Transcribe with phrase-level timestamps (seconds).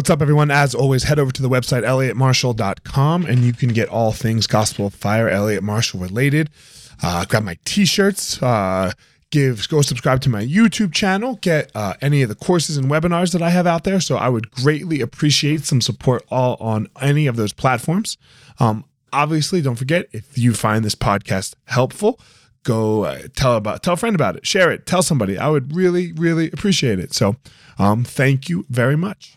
[0.00, 0.50] What's up, everyone?
[0.50, 4.86] As always, head over to the website, elliottmarshall.com, and you can get all things Gospel
[4.86, 6.48] of Fire, Elliot Marshall related.
[7.02, 8.92] Uh, grab my t shirts, uh,
[9.30, 13.34] give go subscribe to my YouTube channel, get uh, any of the courses and webinars
[13.34, 14.00] that I have out there.
[14.00, 18.16] So I would greatly appreciate some support all on any of those platforms.
[18.58, 22.18] Um, obviously, don't forget if you find this podcast helpful,
[22.62, 25.36] go uh, tell about tell a friend about it, share it, tell somebody.
[25.36, 27.12] I would really really appreciate it.
[27.12, 27.36] So
[27.78, 29.36] um, thank you very much.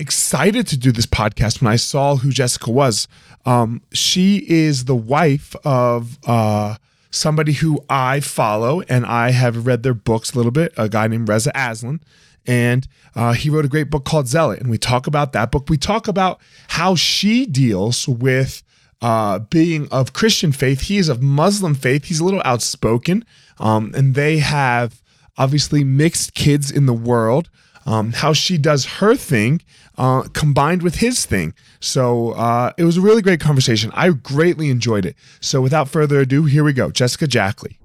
[0.00, 3.06] excited to do this podcast when I saw who Jessica was.
[3.44, 6.76] Um, she is the wife of uh,
[7.10, 10.72] somebody who I follow, and I have read their books a little bit.
[10.76, 12.00] A guy named Reza Aslan,
[12.46, 15.68] and uh, he wrote a great book called Zealot, and we talk about that book.
[15.68, 18.62] We talk about how she deals with
[19.02, 20.82] uh, being of Christian faith.
[20.82, 22.06] He is of Muslim faith.
[22.06, 23.24] He's a little outspoken,
[23.58, 25.02] um, and they have
[25.36, 27.48] obviously mixed kids in the world.
[27.86, 29.62] Um, how she does her thing
[29.96, 31.54] uh, combined with his thing.
[31.80, 33.90] So uh, it was a really great conversation.
[33.94, 35.14] I greatly enjoyed it.
[35.40, 36.90] So without further ado, here we go.
[36.90, 37.78] Jessica Jackley.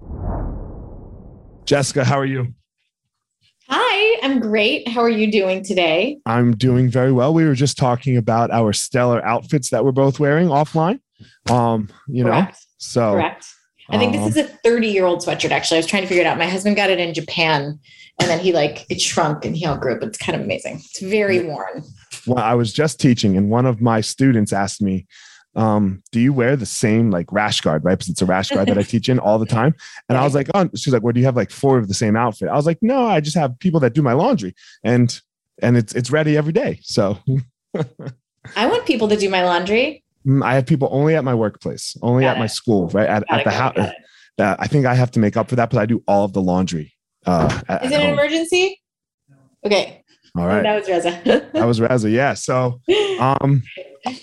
[1.66, 2.54] Jessica, how are you?
[3.68, 4.88] Hi, I'm great.
[4.88, 6.20] How are you doing today?
[6.26, 7.34] I'm doing very well.
[7.34, 11.00] We were just talking about our stellar outfits that we're both wearing offline.
[11.50, 12.52] Um, you Correct.
[12.52, 13.46] know, so Correct.
[13.90, 15.52] I think this is a 30 year old sweatshirt.
[15.52, 16.38] Actually, I was trying to figure it out.
[16.38, 17.80] My husband got it in Japan,
[18.20, 20.00] and then he like it shrunk and he outgrew it.
[20.00, 20.76] But it's kind of amazing.
[20.76, 21.84] It's very worn.
[22.26, 25.06] Well, I was just teaching, and one of my students asked me,
[25.56, 27.98] um, do you wear the same like rash guard, right?
[27.98, 29.74] Because it's a rash guard that I teach in all the time.
[30.10, 31.94] And I was like, oh, she's like, well, do you have like four of the
[31.94, 32.50] same outfit?
[32.50, 35.20] I was like, no, I just have people that do my laundry and
[35.62, 36.80] and it's it's ready every day.
[36.82, 37.18] So
[38.56, 40.04] I want people to do my laundry.
[40.26, 42.40] Mm, I have people only at my workplace, only got at it.
[42.40, 43.08] my school, right?
[43.08, 43.78] At, at the house.
[44.38, 46.34] Uh, I think I have to make up for that, but I do all of
[46.34, 46.94] the laundry.
[47.26, 48.82] Uh, Is it an emergency?
[49.66, 50.04] Okay.
[50.38, 50.62] All right.
[50.64, 51.22] That was Reza.
[51.54, 52.10] that was Reza.
[52.10, 52.34] Yeah.
[52.34, 52.82] So,
[53.20, 53.64] um,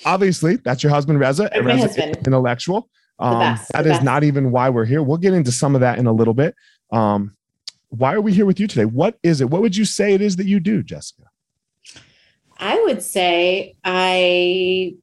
[0.04, 1.48] obviously, that's your husband, Reza.
[1.52, 2.16] That's Reza husband.
[2.26, 2.88] intellectual.
[3.18, 4.04] Um, best, that is best.
[4.04, 5.02] not even why we're here.
[5.02, 6.54] We'll get into some of that in a little bit.
[6.92, 7.36] Um,
[7.88, 8.84] why are we here with you today?
[8.84, 9.48] What is it?
[9.48, 11.24] What would you say it is that you do, Jessica?
[12.58, 14.94] I would say I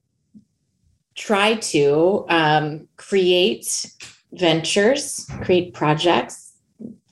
[1.19, 3.85] try to um, create
[4.31, 6.53] ventures, create projects,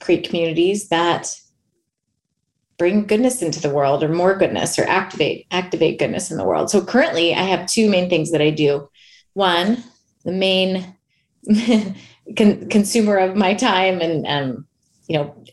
[0.00, 1.38] create communities that
[2.78, 6.70] bring goodness into the world or more goodness or activate activate goodness in the world.
[6.70, 8.88] So currently I have two main things that I do.
[9.34, 9.84] One,
[10.24, 10.96] the main
[12.36, 14.66] con- consumer of my time and um,
[15.06, 15.44] you know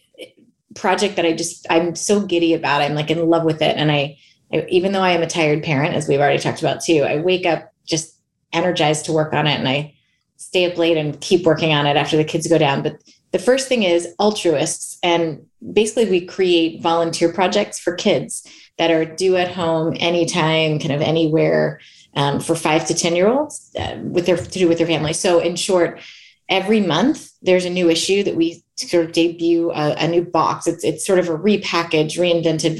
[0.76, 2.82] project that I just I'm so giddy about.
[2.82, 4.18] I'm like in love with it and I,
[4.54, 7.18] I even though I am a tired parent as we've already talked about too, I
[7.18, 8.15] wake up just
[8.53, 9.95] energized to work on it and I
[10.38, 12.81] stay up late and keep working on it after the kids go down.
[12.83, 13.01] But
[13.31, 14.97] the first thing is Alltruists.
[15.03, 18.47] And basically, we create volunteer projects for kids
[18.78, 21.79] that are do at home, anytime, kind of anywhere
[22.16, 25.13] um, for five to 10 year olds uh, with their, to do with their family.
[25.13, 26.00] So, in short,
[26.47, 30.67] every month there's a new issue that we sort of debut a, a new box.
[30.67, 32.77] It's, it's sort of a repackaged, reinvented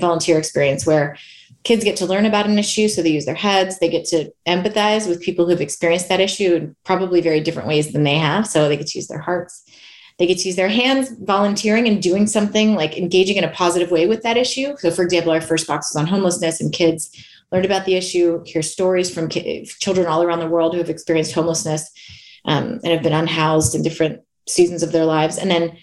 [0.00, 1.16] volunteer experience where
[1.62, 4.32] kids get to learn about an issue so they use their heads they get to
[4.46, 8.46] empathize with people who've experienced that issue in probably very different ways than they have
[8.46, 9.64] so they get to use their hearts.
[10.18, 13.90] They get to use their hands volunteering and doing something like engaging in a positive
[13.90, 14.76] way with that issue.
[14.78, 17.10] So for example our first box was on homelessness and kids
[17.52, 21.32] learned about the issue hear stories from children all around the world who have experienced
[21.32, 21.90] homelessness
[22.44, 25.38] um, and have been unhoused in different seasons of their lives.
[25.38, 25.76] And then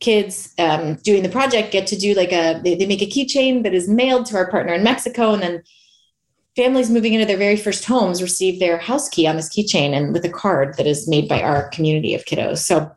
[0.00, 3.62] kids um, doing the project get to do like a they, they make a keychain
[3.64, 5.62] that is mailed to our partner in mexico and then
[6.58, 10.12] families moving into their very first homes receive their house key on this keychain and
[10.12, 12.58] with a card that is made by our community of kiddos.
[12.58, 12.90] So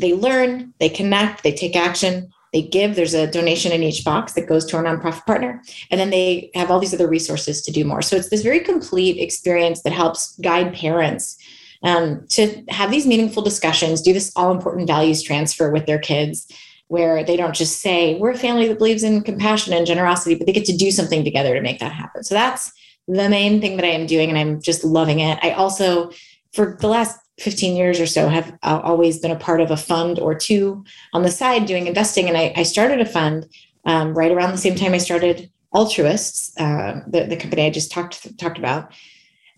[0.00, 4.32] they learn they connect they take action they give there's a donation in each box
[4.32, 5.62] that goes to our nonprofit partner
[5.92, 8.02] and then they have all these other resources to do more.
[8.02, 11.36] So it's this very complete experience that helps guide parents
[11.82, 16.46] um, to have these meaningful discussions, do this all important values transfer with their kids,
[16.88, 20.46] where they don't just say, we're a family that believes in compassion and generosity, but
[20.46, 22.24] they get to do something together to make that happen.
[22.24, 22.72] So that's
[23.06, 25.38] the main thing that I am doing, and I'm just loving it.
[25.42, 26.10] I also
[26.52, 29.76] for the last 15 years or so have uh, always been a part of a
[29.76, 30.84] fund or two
[31.14, 32.28] on the side doing investing.
[32.28, 33.46] And I, I started a fund
[33.86, 37.92] um, right around the same time I started Alltruists, uh, the, the company I just
[37.92, 38.92] talked talked about.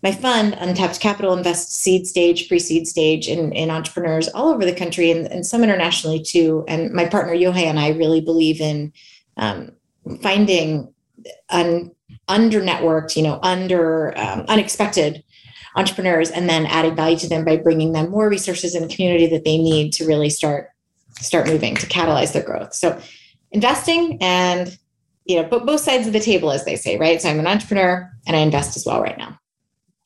[0.03, 4.75] My fund, Untapped Capital, invests seed stage, pre-seed stage in, in entrepreneurs all over the
[4.75, 6.65] country and, and some internationally too.
[6.67, 8.91] And my partner Yohei and I really believe in
[9.37, 9.71] um,
[10.21, 10.93] finding
[11.49, 11.89] un,
[12.27, 15.23] under networked, you know, under um, unexpected
[15.77, 19.45] entrepreneurs and then adding value to them by bringing them more resources and community that
[19.45, 20.69] they need to really start
[21.19, 22.73] start moving to catalyze their growth.
[22.73, 22.99] So
[23.53, 24.77] investing and
[25.25, 27.21] you know but both sides of the table as they say right?
[27.21, 29.39] So i'm an entrepreneur and i invest as well right now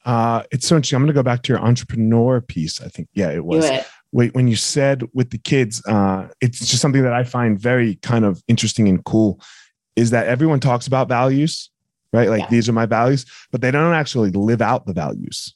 [0.07, 0.95] uh, it's so interesting.
[0.95, 2.81] I'm going to go back to your entrepreneur piece.
[2.81, 3.65] I think, yeah, it was.
[3.65, 3.86] It.
[4.13, 7.95] Wait, when you said with the kids, uh, it's just something that I find very
[7.95, 9.42] kind of interesting and cool.
[9.98, 11.69] Is that everyone talks about values,
[12.13, 12.30] right?
[12.30, 12.50] Like yeah.
[12.50, 15.54] these are my values, but they don't actually live out the values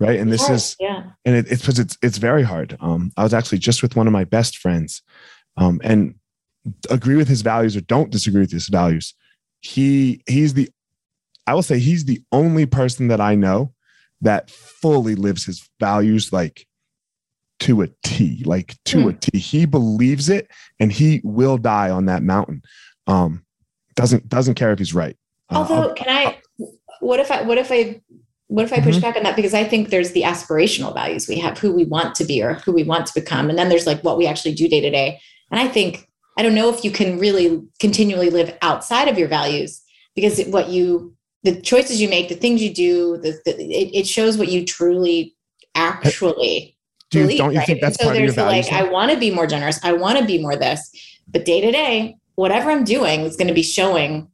[0.00, 3.22] right and this is yeah and it, it's because it's it's very hard um i
[3.22, 5.02] was actually just with one of my best friends
[5.56, 6.16] um and
[6.90, 9.14] agree with his values or don't disagree with his values
[9.60, 10.68] he he's the
[11.46, 13.72] i will say he's the only person that i know
[14.20, 16.66] that fully lives his values like
[17.60, 19.10] to a t like to mm.
[19.10, 20.50] a t he believes it
[20.80, 22.62] and he will die on that mountain
[23.06, 23.44] um
[23.94, 25.16] doesn't doesn't care if he's right
[25.50, 26.38] uh, although uh, can i
[27.00, 28.00] what if i what if i
[28.48, 29.00] what if I push mm-hmm.
[29.00, 29.36] back on that?
[29.36, 32.54] Because I think there's the aspirational values we have, who we want to be or
[32.54, 33.48] who we want to become.
[33.48, 35.20] And then there's like what we actually do day to day.
[35.50, 39.28] And I think, I don't know if you can really continually live outside of your
[39.28, 39.82] values
[40.14, 41.13] because what you,
[41.44, 44.64] the choices you make, the things you do, the, the it, it, shows what you
[44.64, 45.36] truly
[45.74, 46.76] actually
[47.10, 47.66] do you, believe, don't you right?
[47.66, 49.78] think that's so part there's of your values, like, I want to be more generous.
[49.84, 50.90] I want to be more this,
[51.28, 54.28] but day to day, whatever I'm doing is going to be showing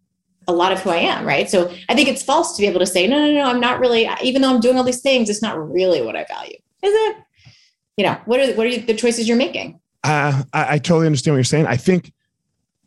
[0.48, 1.50] a lot of who I am, right?
[1.50, 3.80] So I think it's false to be able to say, no, no, no, I'm not
[3.80, 6.56] really, even though I'm doing all these things, it's not really what I value.
[6.82, 7.16] Is it?
[7.96, 9.78] You know, what are what are the choices you're making?
[10.02, 11.66] Uh, I, I totally understand what you're saying.
[11.66, 12.12] I think,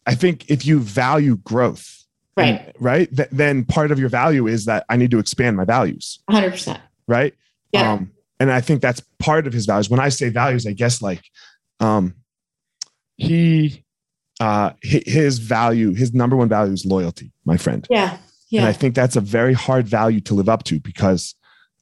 [0.07, 2.02] I think if you value growth,
[2.35, 5.57] right, and, right, th- then part of your value is that I need to expand
[5.57, 6.19] my values.
[6.25, 6.51] 100.
[6.51, 7.33] percent Right.
[7.71, 7.94] Yeah.
[7.94, 9.89] Um, and I think that's part of his values.
[9.89, 11.24] When I say values, I guess like,
[11.80, 12.15] um,
[13.18, 13.83] he
[14.39, 17.88] uh, his value, his number one value is loyalty, my friend.
[17.89, 18.18] Yeah.
[18.50, 18.62] Yeah.
[18.62, 21.36] And I think that's a very hard value to live up to because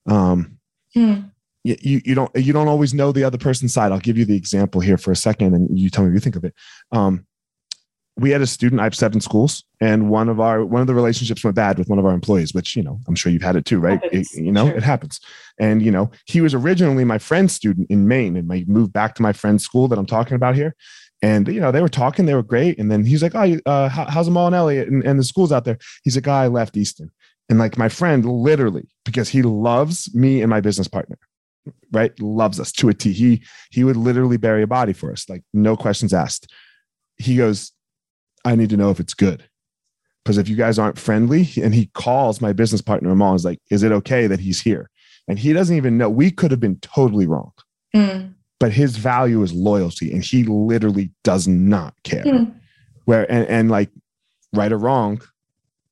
[0.07, 0.57] um,
[0.93, 1.21] hmm.
[1.63, 3.91] you, you don't you don't always know the other person's side.
[3.91, 6.19] I'll give you the example here for a second and you tell me what you
[6.19, 6.53] think of it.
[6.91, 7.25] Um,
[8.17, 10.93] we had a student, I have seven schools, and one of our one of the
[10.93, 13.55] relationships went bad with one of our employees, which you know, I'm sure you've had
[13.55, 13.99] it too, right?
[14.11, 14.77] It, you know, sure.
[14.77, 15.19] it happens.
[15.59, 19.15] And you know, he was originally my friend's student in Maine, and I moved back
[19.15, 20.75] to my friend's school that I'm talking about here.
[21.21, 22.79] And you know, they were talking, they were great.
[22.79, 25.51] And then he's like, "Oh, uh, how's them all in Elliott and, and the schools
[25.51, 27.11] out there?" He's a guy left Easton,
[27.49, 31.17] and like my friend, literally, because he loves me and my business partner,
[31.91, 32.17] right?
[32.19, 33.13] Loves us to a T.
[33.13, 36.51] He he would literally bury a body for us, like no questions asked.
[37.17, 37.71] He goes,
[38.45, 39.43] "I need to know if it's good."
[40.23, 43.59] Because if you guys aren't friendly, and he calls my business partner Amal, is like,
[43.69, 44.89] "Is it okay that he's here?"
[45.27, 46.09] And he doesn't even know.
[46.09, 47.51] We could have been totally wrong.
[47.95, 52.53] Mm but his value is loyalty and he literally does not care mm.
[53.05, 53.89] where and, and like
[54.53, 55.19] right or wrong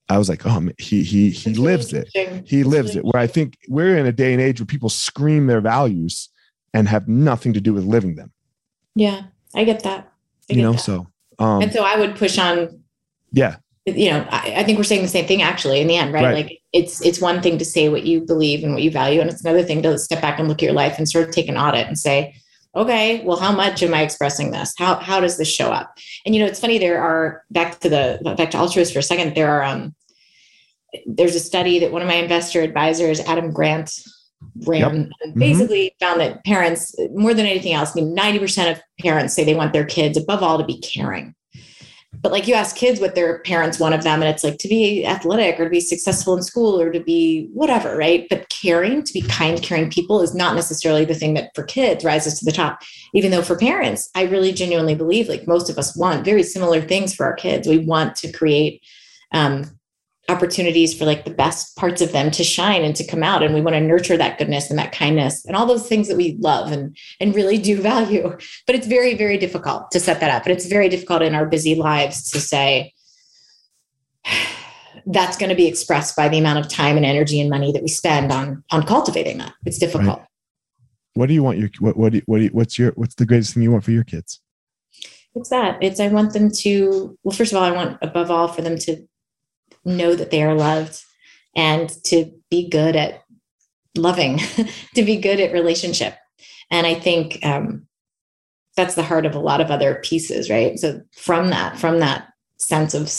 [0.07, 2.09] i was like oh he he he That's lives it
[2.45, 5.47] he lives it where i think we're in a day and age where people scream
[5.47, 6.29] their values
[6.71, 8.31] and have nothing to do with living them
[8.95, 9.23] yeah
[9.55, 10.13] i get that
[10.49, 10.81] I you know that.
[10.81, 11.07] so
[11.39, 12.81] um and so i would push on
[13.31, 16.13] yeah you know I, I, think we're saying the same thing actually in the end
[16.13, 16.23] right?
[16.23, 16.35] right?
[16.35, 19.29] like it's it's one thing to say what you believe and what you value and
[19.29, 21.47] it's another thing to step back and look at your life and sort of take
[21.47, 22.35] an audit and say
[22.75, 26.35] okay well how much am i expressing this how how does this show up and
[26.35, 29.35] you know it's funny there are back to the back to Alltruist for a second
[29.35, 29.95] there are um
[31.05, 33.91] there's a study that one of my investor advisors adam grant
[34.65, 34.91] ran yep.
[34.91, 35.39] Mm-hmm.
[35.39, 36.05] basically mm-hmm.
[36.05, 39.73] found that parents more than anything else I mean, 90% of parents say they want
[39.73, 41.35] their kids above all to be caring
[42.21, 44.67] but like you ask kids what their parents want of them and it's like to
[44.67, 49.03] be athletic or to be successful in school or to be whatever right but caring
[49.03, 52.45] to be kind caring people is not necessarily the thing that for kids rises to
[52.45, 52.81] the top
[53.13, 56.81] even though for parents i really genuinely believe like most of us want very similar
[56.81, 58.81] things for our kids we want to create
[59.31, 59.78] um,
[60.29, 63.53] opportunities for like the best parts of them to shine and to come out and
[63.53, 66.37] we want to nurture that goodness and that kindness and all those things that we
[66.39, 68.37] love and and really do value.
[68.65, 71.45] But it's very very difficult to set that up but it's very difficult in our
[71.45, 72.93] busy lives to say
[75.05, 77.81] that's going to be expressed by the amount of time and energy and money that
[77.81, 79.53] we spend on on cultivating that.
[79.65, 80.19] It's difficult.
[80.19, 80.27] Right.
[81.15, 83.15] what do you want your what what, do you, what do you, what's your what's
[83.15, 84.41] the greatest thing you want for your kids?
[85.35, 85.77] It's that.
[85.81, 88.77] It's i want them to well first of all i want above all for them
[88.79, 89.07] to
[89.85, 91.03] know that they are loved
[91.55, 93.23] and to be good at
[93.95, 94.37] loving,
[94.95, 96.15] to be good at relationship.
[96.71, 97.87] And I think um,
[98.75, 100.79] that's the heart of a lot of other pieces, right?
[100.79, 103.11] So from that, from that sense of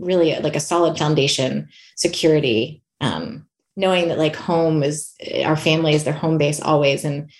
[0.00, 3.46] really like a solid foundation, security, um,
[3.76, 5.12] knowing that like home is
[5.44, 7.30] our family is their home base always, and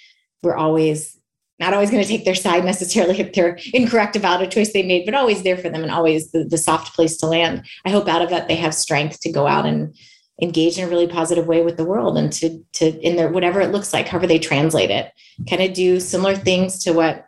[0.42, 1.18] we're always
[1.60, 4.82] not always going to take their side necessarily if they're incorrect about a choice they
[4.82, 7.64] made, but always there for them and always the, the soft place to land.
[7.84, 9.94] I hope out of that they have strength to go out and
[10.42, 13.60] engage in a really positive way with the world and to to in their whatever
[13.60, 15.12] it looks like, however they translate it,
[15.48, 17.26] kind of do similar things to what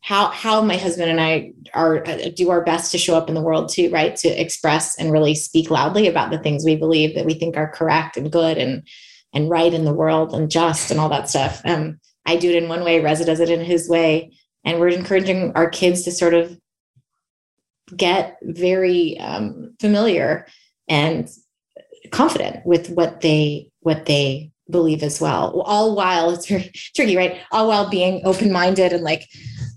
[0.00, 3.34] how how my husband and I are uh, do our best to show up in
[3.34, 4.16] the world too, right?
[4.16, 7.70] To express and really speak loudly about the things we believe that we think are
[7.70, 8.86] correct and good and
[9.34, 11.60] and right in the world and just and all that stuff.
[11.64, 14.32] Um, I do it in one way, Reza does it in his way.
[14.64, 16.58] And we're encouraging our kids to sort of
[17.94, 20.46] get very um, familiar
[20.88, 21.28] and
[22.10, 27.38] confident with what they what they believe as well all while it's very tricky right
[27.52, 29.28] all while being open-minded and like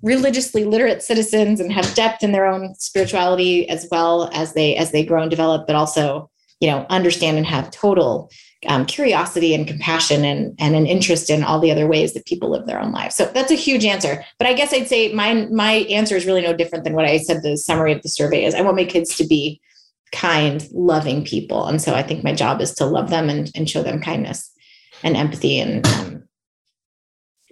[0.02, 4.92] religiously literate citizens and have depth in their own spirituality as well as they as
[4.92, 6.30] they grow and develop but also
[6.60, 8.32] you know understand and have total
[8.68, 12.50] um, curiosity and compassion and, and an interest in all the other ways that people
[12.50, 13.16] live their own lives.
[13.16, 14.24] So that's a huge answer.
[14.38, 17.18] But I guess I'd say my my answer is really no different than what I
[17.18, 18.54] said the summary of the survey is.
[18.54, 19.62] I want my kids to be
[20.12, 21.66] kind, loving people.
[21.68, 24.52] And so I think my job is to love them and, and show them kindness
[25.04, 26.24] and empathy and um,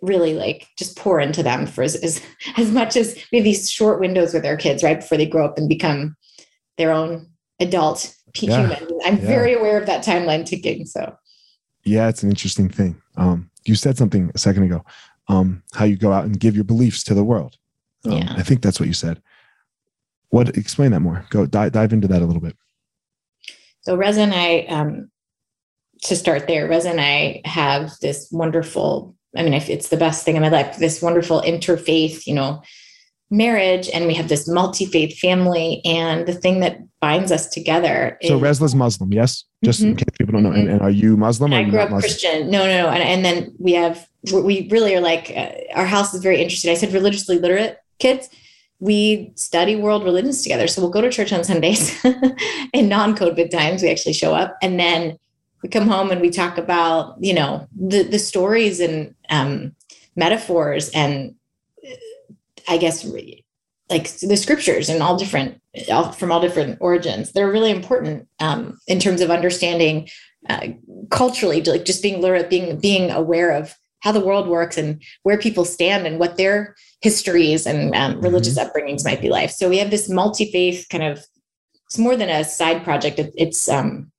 [0.01, 2.21] really like just pour into them for as, as,
[2.57, 5.45] as much as we have these short windows with our kids right before they grow
[5.45, 6.15] up and become
[6.77, 7.27] their own
[7.59, 8.75] adult yeah.
[8.75, 8.99] human.
[9.05, 9.25] I'm yeah.
[9.25, 10.85] very aware of that timeline ticking.
[10.85, 11.17] So,
[11.83, 13.01] yeah, it's an interesting thing.
[13.15, 14.83] Um, you said something a second ago,
[15.27, 17.57] um, how you go out and give your beliefs to the world.
[18.05, 18.33] Um, yeah.
[18.37, 19.21] I think that's what you said.
[20.29, 21.25] What explain that more?
[21.29, 22.55] Go dive, dive into that a little bit.
[23.81, 25.09] So Reza and I, um,
[26.03, 29.15] to start there, Reza and I have this wonderful.
[29.35, 30.77] I mean, if it's the best thing in my life.
[30.77, 32.61] This wonderful interfaith, you know,
[33.29, 38.29] marriage and we have this multi-faith family and the thing that binds us together is,
[38.29, 39.43] so Reza's muslim yes?
[39.63, 39.89] Just mm-hmm.
[39.89, 40.51] in case people don't know.
[40.51, 42.01] And, and are you muslim i grew up muslim?
[42.01, 42.49] christian.
[42.49, 42.89] No no no.
[42.89, 46.71] And, and then we have we really are like uh, our house is very interested
[46.71, 48.29] i said religiously literate kids.
[48.79, 50.67] We study world religions together.
[50.67, 51.99] So we'll go to church on sundays
[52.73, 53.81] in non-covid times.
[53.81, 55.17] We actually show up and then
[55.63, 59.75] we come home and we talk about you know the the stories and um,
[60.15, 61.35] metaphors and
[62.67, 63.05] I guess,
[63.89, 67.31] like the scriptures and all different, all, from all different origins.
[67.31, 70.09] They're really important um, in terms of understanding
[70.49, 70.67] uh,
[71.09, 75.37] culturally, like just being literate, being being aware of how the world works and where
[75.37, 78.21] people stand and what their histories and um, mm-hmm.
[78.21, 78.69] religious mm-hmm.
[78.69, 79.49] upbringings might be like.
[79.49, 81.25] So we have this multi faith kind of.
[81.85, 83.17] It's more than a side project.
[83.17, 84.11] It, it's um,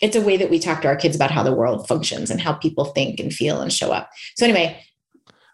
[0.00, 2.40] it's a way that we talk to our kids about how the world functions and
[2.40, 4.10] how people think and feel and show up.
[4.36, 4.84] So anyway,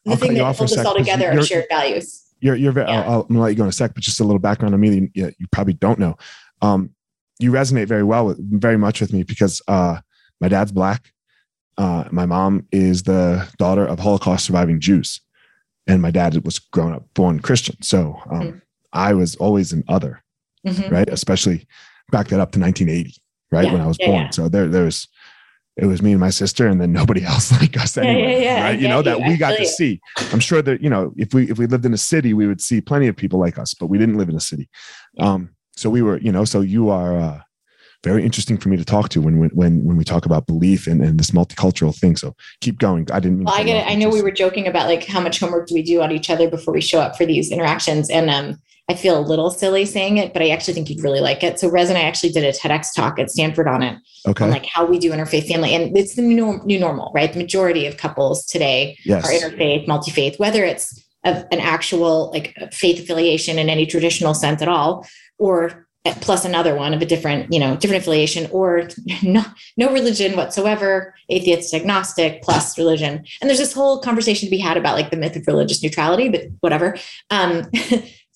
[0.09, 2.25] the I'll thing that holds us all together are shared values.
[2.41, 3.03] You're, you're very, yeah.
[3.03, 4.81] I'll, I'll, gonna let you go in a sec, but just a little background on
[4.81, 5.11] me.
[5.15, 6.17] You, you probably don't know.
[6.63, 6.91] Um,
[7.39, 10.01] you resonate very well with, very much with me because uh,
[10.41, 11.13] my dad's black.
[11.77, 15.21] Uh, my mom is the daughter of Holocaust surviving Jews,
[15.87, 17.81] and my dad was grown up born Christian.
[17.83, 18.59] So um, mm-hmm.
[18.93, 20.23] I was always an other,
[20.67, 20.93] mm-hmm.
[20.93, 21.09] right?
[21.09, 21.67] Especially
[22.11, 23.15] back that up to 1980,
[23.53, 23.73] right yeah.
[23.73, 24.33] when I was yeah, born.
[24.33, 25.07] So there, there's
[25.79, 28.65] it was me and my sister and then nobody else like us anyway yeah, yeah,
[28.65, 30.01] right you know that we got to see
[30.33, 32.61] i'm sure that you know if we if we lived in a city we would
[32.61, 34.69] see plenty of people like us but we didn't live in a city
[35.19, 37.41] um so we were you know so you are uh
[38.05, 41.03] very interesting for me to talk to when when when we talk about belief and,
[41.03, 42.17] and this multicultural thing.
[42.17, 43.11] So keep going.
[43.11, 43.45] I didn't.
[43.45, 43.91] well, I get it.
[43.91, 46.31] I know we were joking about like how much homework do we do on each
[46.31, 49.85] other before we show up for these interactions, and um, I feel a little silly
[49.85, 51.61] saying it, but I actually think you'd really like it.
[51.61, 53.99] So Rez and I actually did a TEDx talk at Stanford on it.
[54.27, 54.45] Okay.
[54.45, 55.75] On like how we do interfaith family.
[55.75, 57.31] And it's the new, new normal, right?
[57.31, 59.27] The majority of couples today yes.
[59.27, 64.63] are interfaith, multi-faith, whether it's a, an actual like faith affiliation in any traditional sense
[64.63, 65.87] at all, or
[66.23, 68.89] plus another one of a different, you know, different affiliation or
[69.23, 69.45] no,
[69.77, 73.25] no religion whatsoever, atheist, agnostic, plus religion.
[73.41, 76.31] And there's this whole conversation to be had about like the myth of religious neutrality,
[76.31, 76.97] but whatever.
[77.29, 77.71] Um,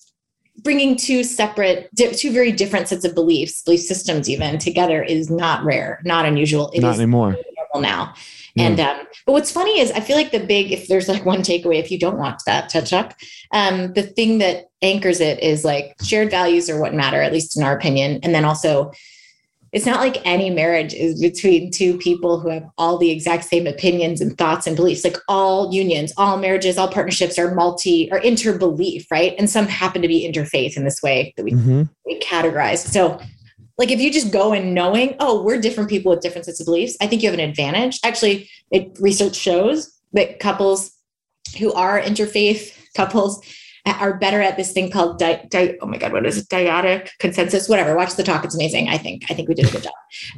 [0.63, 5.63] bringing two separate, two very different sets of beliefs, belief systems, even together, is not
[5.63, 6.71] rare, not unusual.
[6.71, 7.37] It not anymore.
[7.73, 8.13] Normal now.
[8.55, 8.67] Yeah.
[8.67, 11.41] And um, but what's funny is I feel like the big, if there's like one
[11.41, 13.13] takeaway, if you don't want that touch up,
[13.51, 17.57] um, the thing that anchors it is like shared values are what matter, at least
[17.57, 18.91] in our opinion, and then also
[19.73, 23.65] it's not like any marriage is between two people who have all the exact same
[23.65, 25.03] opinions and thoughts and beliefs.
[25.03, 29.33] Like all unions, all marriages, all partnerships are multi or interbelief, right?
[29.37, 31.83] And some happen to be interfaith in this way that we, mm-hmm.
[32.05, 32.77] we categorize.
[32.77, 33.19] So
[33.79, 36.65] like if you just go in knowing, oh, we're different people with different sets of
[36.65, 37.99] beliefs, I think you have an advantage.
[38.03, 40.91] Actually, it research shows that couples
[41.57, 43.43] who are interfaith couples
[43.85, 46.49] are better at this thing called di, di, oh my god what is it?
[46.49, 47.95] Dyadic consensus whatever.
[47.95, 48.89] Watch the talk it's amazing.
[48.89, 49.93] I think i think we did a good job.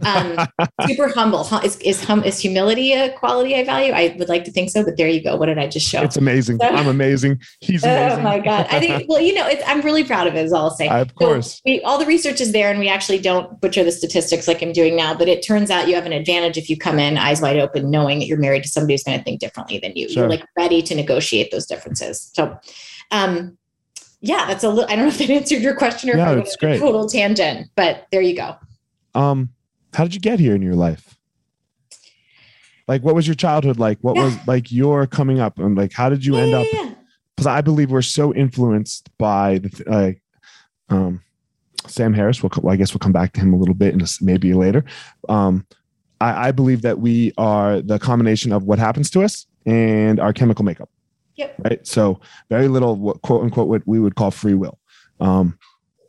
[0.05, 1.47] Um, super humble.
[1.63, 3.93] Is is, hum, is humility a quality i value?
[3.93, 5.35] I would like to think so but there you go.
[5.35, 6.01] What did i just show?
[6.01, 6.57] It's amazing.
[6.59, 7.41] So, i'm amazing.
[7.61, 8.19] He's amazing.
[8.19, 8.67] oh my god.
[8.69, 10.87] I think well you know i'm really proud of it is all i'll say.
[10.87, 11.55] Of course.
[11.55, 14.61] so we, all the research is there and we actually don't butcher the statistics like
[14.61, 17.17] i'm doing now but it turns out you have an advantage if you come in
[17.17, 19.93] eyes wide open knowing that you're married to somebody who's going to think differently than
[19.95, 20.09] you.
[20.09, 20.23] Sure.
[20.23, 22.31] you're like ready to negotiate those differences.
[22.33, 22.57] So
[23.11, 23.57] um,
[24.21, 26.55] yeah, that's a little, I don't know if that answered your question or yeah, it's
[26.55, 26.79] great.
[26.79, 28.55] total tangent, but there you go.
[29.13, 29.49] Um,
[29.93, 31.17] how did you get here in your life?
[32.87, 33.97] Like, what was your childhood like?
[34.01, 34.25] What yeah.
[34.25, 36.97] was like your coming up and like, how did you yeah, end up?
[37.35, 40.21] Because I believe we're so influenced by the, like,
[40.89, 41.21] um,
[41.87, 42.41] Sam Harris.
[42.41, 44.85] We'll, well, I guess we'll come back to him a little bit and maybe later.
[45.29, 45.65] Um,
[46.21, 50.33] I, I believe that we are the combination of what happens to us and our
[50.33, 50.89] chemical makeup.
[51.35, 51.55] Yep.
[51.59, 51.87] Right.
[51.87, 54.79] So very little what, quote unquote what we would call free will.
[55.19, 55.57] Um,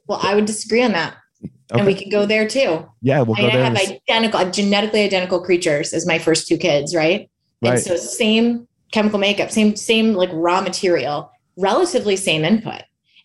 [0.06, 1.16] well, I would disagree on that.
[1.42, 1.80] Okay.
[1.80, 2.88] And we could go there too.
[3.02, 3.64] Yeah, we'll I mean, go there.
[3.64, 7.28] I have identical, genetically identical creatures as my first two kids, right?
[7.60, 7.72] right?
[7.72, 12.82] And so same chemical makeup, same same like raw material, relatively same input.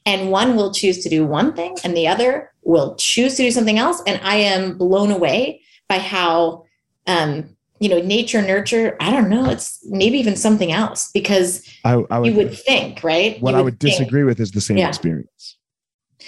[0.08, 3.51] And one will choose to do one thing and the other will choose to do
[3.51, 4.01] something else.
[4.08, 6.65] And I am blown away by how
[7.05, 9.50] um, you know, nature, nurture, I don't know.
[9.50, 13.41] It's maybe even something else because I, I would, you would think, right?
[13.41, 13.97] What would I would think.
[13.97, 14.88] disagree with is the same yeah.
[14.88, 15.57] experience.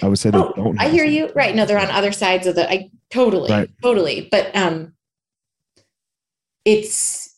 [0.01, 0.81] I would say they oh, don't.
[0.81, 1.29] I hear you.
[1.35, 1.55] Right.
[1.55, 3.69] No, they're on other sides of the, I totally, right.
[3.83, 4.29] totally.
[4.31, 4.95] But um,
[6.65, 7.37] it's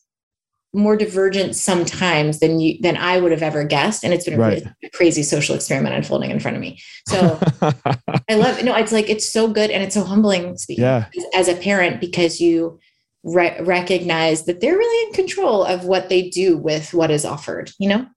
[0.74, 4.06] more divergent sometimes than you, than I would have ever guessed.
[4.06, 4.64] And it's been a, right.
[4.64, 6.80] really crazy social experiment unfolding in front of me.
[7.10, 7.38] So
[8.30, 9.72] I love, no, it's like, it's so good.
[9.72, 11.08] And it's so humbling yeah.
[11.34, 12.80] as, as a parent, because you,
[13.26, 17.72] re- recognize that they're really in control of what they do with what is offered,
[17.80, 18.08] you know?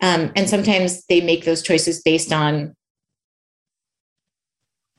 [0.00, 2.74] Um, and sometimes they make those choices based on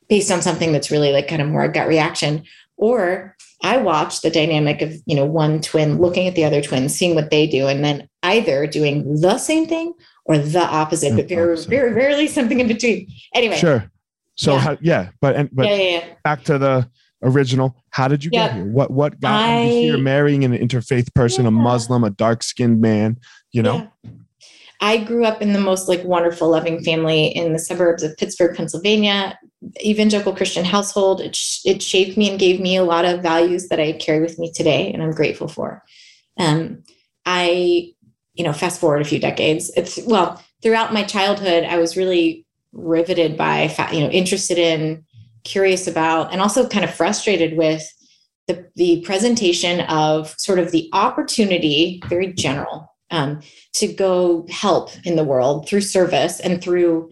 [0.08, 2.44] based on something that's really like kind of more a gut reaction
[2.78, 6.88] or i watch the dynamic of you know one twin looking at the other twin
[6.88, 9.92] seeing what they do and then either doing the same thing
[10.26, 11.70] or the opposite the but very opposite.
[11.70, 13.92] very rarely something in between anyway sure
[14.36, 16.88] so yeah, how, yeah but and but yeah, yeah, back to the
[17.26, 17.76] original.
[17.96, 18.66] How did you get here?
[18.66, 21.48] What what got I, you here marrying an interfaith person, yeah.
[21.48, 23.18] a Muslim, a dark skinned man,
[23.54, 23.90] you know?
[24.04, 24.12] Yeah.
[24.82, 28.54] I grew up in the most like wonderful, loving family in the suburbs of Pittsburgh,
[28.54, 29.40] Pennsylvania,
[29.80, 31.22] evangelical Christian household.
[31.22, 34.20] It, sh- it shaped me and gave me a lot of values that I carry
[34.20, 35.82] with me today, and I'm grateful for.
[36.38, 36.84] Um,
[37.26, 37.94] I,
[38.34, 39.72] you know, fast forward a few decades.
[39.78, 45.05] It's well throughout my childhood, I was really riveted by, you know, interested in
[45.46, 47.90] curious about and also kind of frustrated with
[48.48, 53.40] the, the presentation of sort of the opportunity, very general, um,
[53.74, 57.10] to go help in the world through service and through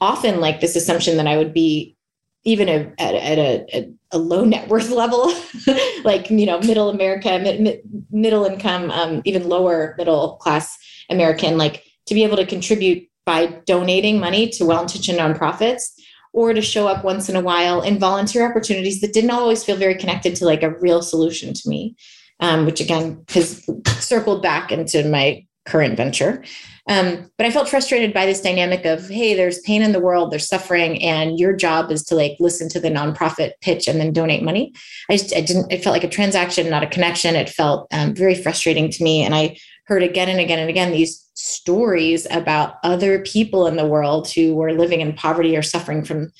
[0.00, 1.96] often like this assumption that I would be
[2.44, 5.32] even a, at, at a, a, low net worth level,
[6.04, 10.78] like, you know, middle America, mid, mid, middle income, um, even lower middle class
[11.10, 15.97] American, like to be able to contribute by donating money to well-intentioned nonprofits
[16.38, 19.74] or to show up once in a while in volunteer opportunities that didn't always feel
[19.74, 21.96] very connected to like a real solution to me,
[22.38, 26.44] um, which again has circled back into my current venture.
[26.88, 30.30] Um, but I felt frustrated by this dynamic of, hey, there's pain in the world,
[30.30, 34.12] there's suffering, and your job is to like listen to the nonprofit pitch and then
[34.12, 34.72] donate money.
[35.10, 37.36] I just, I didn't, it felt like a transaction, not a connection.
[37.36, 39.22] It felt um, very frustrating to me.
[39.22, 43.86] And I heard again and again and again these stories about other people in the
[43.86, 46.32] world who were living in poverty or suffering from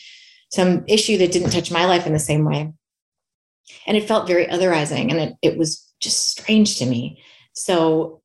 [0.50, 2.72] some issue that didn't touch my life in the same way.
[3.86, 7.22] And it felt very otherizing and it, it was just strange to me.
[7.52, 8.22] So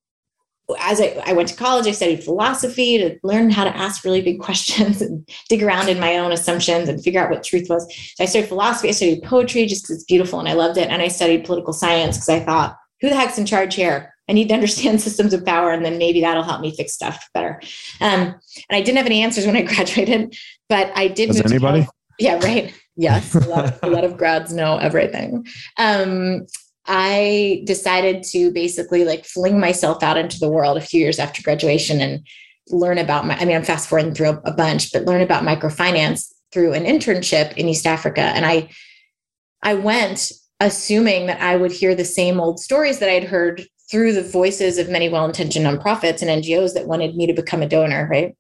[0.79, 4.21] as I, I went to college, I studied philosophy to learn how to ask really
[4.21, 7.85] big questions and dig around in my own assumptions and figure out what truth was.
[8.15, 10.89] So I studied philosophy, I studied poetry just because it's beautiful and I loved it.
[10.89, 14.13] And I studied political science because I thought, who the heck's in charge here?
[14.29, 17.27] I need to understand systems of power, and then maybe that'll help me fix stuff
[17.33, 17.61] better.
[17.99, 20.35] Um, and I didn't have any answers when I graduated,
[20.69, 21.27] but I did.
[21.27, 21.87] Does anybody?
[22.19, 22.73] yeah, right.
[22.95, 25.47] Yes, a lot, of, a lot of grads know everything.
[25.79, 26.45] Um,
[26.85, 31.41] I decided to basically like fling myself out into the world a few years after
[31.41, 32.27] graduation and
[32.69, 33.37] learn about my.
[33.37, 37.55] I mean, I'm fast forwarding through a, bunch, but learn about microfinance through an internship
[37.57, 38.69] in East Africa, and I
[39.61, 44.13] I went assuming that I would hear the same old stories that I'd heard through
[44.13, 48.07] the voices of many well-intentioned nonprofits and NGOs that wanted me to become a donor,
[48.09, 48.35] right?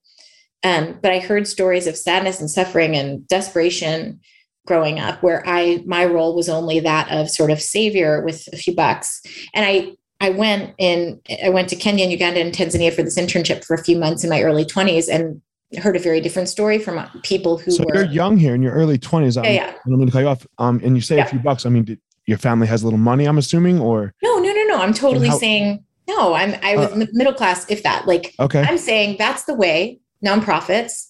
[0.63, 4.21] Um, but I heard stories of sadness and suffering and desperation
[4.65, 8.57] growing up where I my role was only that of sort of savior with a
[8.57, 9.21] few bucks.
[9.53, 13.17] And I I went in I went to Kenya and Uganda and Tanzania for this
[13.17, 15.41] internship for a few months in my early 20s and
[15.81, 18.73] heard a very different story from people who so were you're young here in your
[18.73, 19.43] early 20s.
[19.43, 19.73] Yeah, yeah.
[19.85, 20.45] I'm going to cut you off.
[20.59, 21.25] Um, and you say Yeah.
[21.25, 21.65] a few bucks.
[21.65, 24.63] I mean, did your family has a little money, I'm assuming, or No, no, no,
[24.65, 24.77] no.
[24.77, 26.33] I'm totally how- saying no.
[26.35, 28.07] I'm I was Uh, middle class, if that.
[28.07, 31.07] Like okay, I'm saying that's the way nonprofits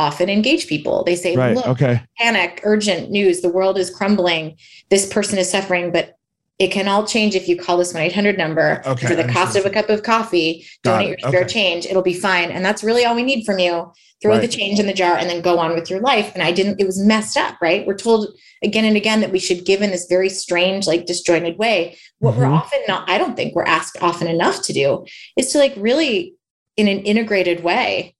[0.00, 1.04] often engage people.
[1.04, 4.56] They say, right, look, okay, panic, urgent news, the world is crumbling,
[4.88, 6.16] this person is suffering, but
[6.58, 9.64] it can all change if you call this 1-800 number Okay, for the cost of
[9.64, 11.52] a cup of coffee, Got donate your spare okay.
[11.52, 12.50] change, it'll be fine.
[12.50, 13.92] And that's really all we need from you.
[14.22, 16.30] Throw the change in the jar and then go on with your life.
[16.34, 17.86] And I didn't, it was messed up, right?
[17.86, 18.28] We're told
[18.62, 21.96] again and again that we should give in this very strange, like disjointed way.
[22.18, 22.58] What we're Mhm.
[22.58, 25.06] often not, I don't think we're asked often enough to do
[25.38, 26.34] is to like really
[26.76, 28.14] in an integrated way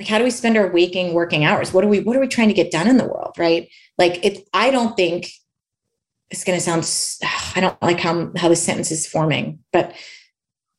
[0.00, 1.72] like how do we spend our waking working hours?
[1.72, 3.68] What are we what are we trying to get done in the world right?
[3.98, 5.30] Like it i don't think
[6.30, 6.88] it's going to sound
[7.56, 9.94] i don't like how how the sentence is forming but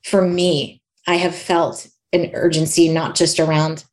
[0.03, 3.85] for me i have felt an urgency not just around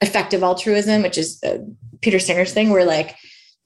[0.00, 1.58] effective altruism which is uh,
[2.02, 3.16] peter singer's thing where like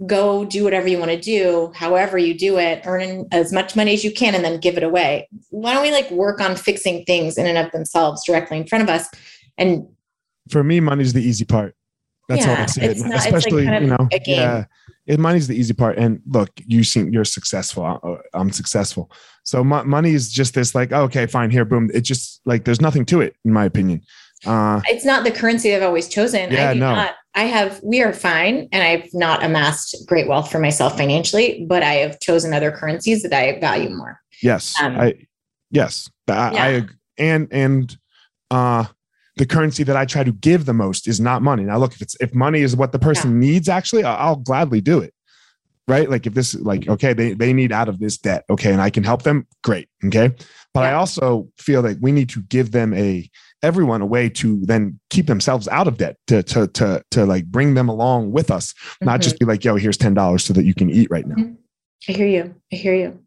[0.06, 3.92] go do whatever you want to do however you do it earning as much money
[3.92, 5.28] as you can and then give it away.
[5.50, 8.82] Why don't we like work on fixing things in and of themselves directly in front
[8.82, 9.10] of us
[9.60, 9.86] and
[10.48, 11.74] for me, money's the easy part.
[12.28, 12.84] That's all I say.
[12.86, 14.64] it's not- it's like Especially, kind of you know, yeah,
[15.06, 15.98] it, money's the easy part.
[15.98, 17.84] And look, you seem you're successful.
[17.84, 19.10] I- I'm successful.
[19.42, 21.90] So mo- money is just this, like, okay, fine, here, boom.
[21.92, 24.02] It's just like there's nothing to it, in my opinion.
[24.46, 26.50] Uh, it's not the currency I've always chosen.
[26.52, 26.94] Yeah, I do no.
[26.94, 27.14] not.
[27.34, 27.80] I have.
[27.82, 32.18] We are fine, and I've not amassed great wealth for myself financially, but I have
[32.20, 34.20] chosen other currencies that I value more.
[34.42, 35.14] yes, Um, I,
[35.70, 36.64] yes, I, Yeah.
[36.64, 37.98] I and and
[38.50, 38.84] uh,
[39.40, 41.64] the currency that I try to give the most is not money.
[41.64, 44.98] Now, look, if it's if money is what the person needs, actually, I'll gladly do
[45.00, 45.14] it.
[45.88, 46.10] Right?
[46.10, 48.90] Like if this, like, okay, they they need out of this debt, okay, and I
[48.90, 50.30] can help them, great, okay.
[50.74, 53.28] But I also feel like we need to give them a
[53.62, 57.46] everyone a way to then keep themselves out of debt to to to to like
[57.46, 59.22] bring them along with us, not Mhm.
[59.22, 61.36] just be like, yo, here's ten dollars so that you can eat right now.
[62.08, 62.54] I hear you.
[62.72, 63.18] I hear you.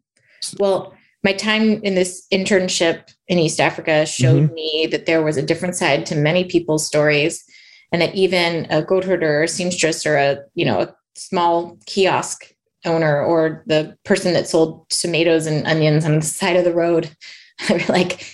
[0.60, 0.93] Well,
[1.24, 4.54] my time in this internship in East Africa showed Mm-hmm.
[4.54, 7.42] me that there was a different side to many people's stories,
[7.90, 11.78] and that even a goat herder, or a seamstress, or a you know a small
[11.86, 12.52] kiosk
[12.84, 17.10] owner, or the person that sold tomatoes and onions on the side of the road,
[17.88, 18.26] like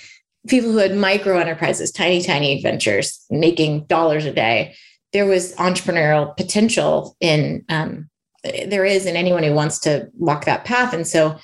[0.49, 4.75] people who had micro enterprises, tiny, tiny ventures, making dollars a day.
[5.13, 8.09] There was entrepreneurial potential in um,
[8.43, 10.93] there is in anyone who wants to walk that path.
[10.95, 11.39] And so,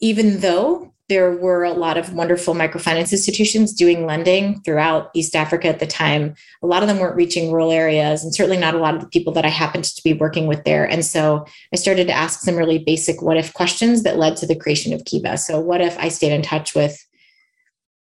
[0.00, 5.66] even though there were a lot of wonderful microfinance institutions doing lending throughout East Africa
[5.66, 8.78] at the time, a lot of them weren't reaching rural areas, and certainly not a
[8.78, 10.88] lot of the people that I happened to be working with there.
[10.88, 14.46] And so, I started to ask some really basic what if questions that led to
[14.46, 15.36] the creation of Kiva.
[15.36, 17.04] So, what if I stayed in touch with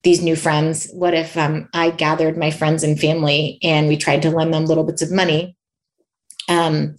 [0.03, 0.89] these new friends?
[0.93, 4.65] What if um, I gathered my friends and family and we tried to lend them
[4.65, 5.55] little bits of money?
[6.47, 6.95] Um,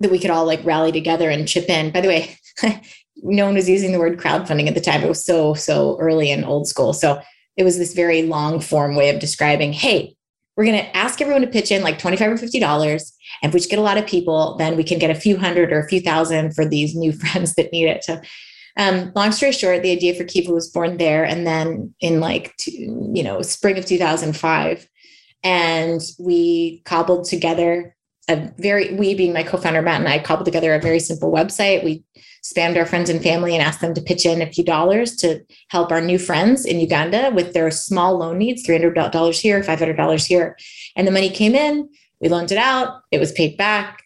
[0.00, 1.92] that we could all like rally together and chip in.
[1.92, 2.36] By the way,
[3.22, 5.02] no one was using the word crowdfunding at the time.
[5.02, 6.92] It was so, so early and old school.
[6.92, 7.20] So
[7.56, 10.16] it was this very long form way of describing, hey,
[10.56, 13.12] we're going to ask everyone to pitch in like 25 or 50 dollars.
[13.42, 15.36] And if we just get a lot of people, then we can get a few
[15.38, 18.04] hundred or a few thousand for these new friends that need it.
[18.04, 18.20] So
[18.76, 21.24] um, long story short, the idea for Kiva was born there.
[21.24, 24.88] And then in like, two, you know, spring of 2005,
[25.44, 27.96] and we cobbled together
[28.28, 31.82] a very, we being my co-founder, Matt and I cobbled together a very simple website.
[31.84, 32.04] We
[32.42, 35.44] spammed our friends and family and asked them to pitch in a few dollars to
[35.68, 40.56] help our new friends in Uganda with their small loan needs, $300 here, $500 here.
[40.96, 41.88] And the money came in,
[42.20, 44.02] we loaned it out, it was paid back,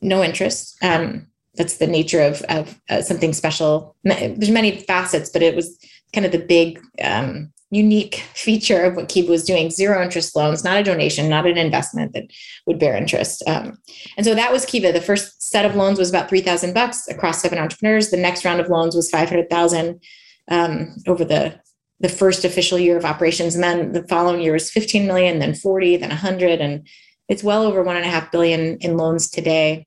[0.00, 0.76] no interest.
[0.84, 3.96] Um, that's the nature of, of uh, something special.
[4.04, 5.78] There's many facets, but it was
[6.12, 10.64] kind of the big, um, unique feature of what Kiva was doing zero interest loans,
[10.64, 12.24] not a donation, not an investment that
[12.66, 13.42] would bear interest.
[13.46, 13.78] Um,
[14.16, 14.92] and so that was Kiva.
[14.92, 18.10] The first set of loans was about 3000 bucks across seven entrepreneurs.
[18.10, 20.00] The next round of loans was 500,000
[20.50, 21.60] um, over the
[22.00, 23.54] the first official year of operations.
[23.54, 26.60] And then the following year was 15 million, then 40, then 100.
[26.60, 26.86] And
[27.28, 29.86] it's well over one and a half billion in loans today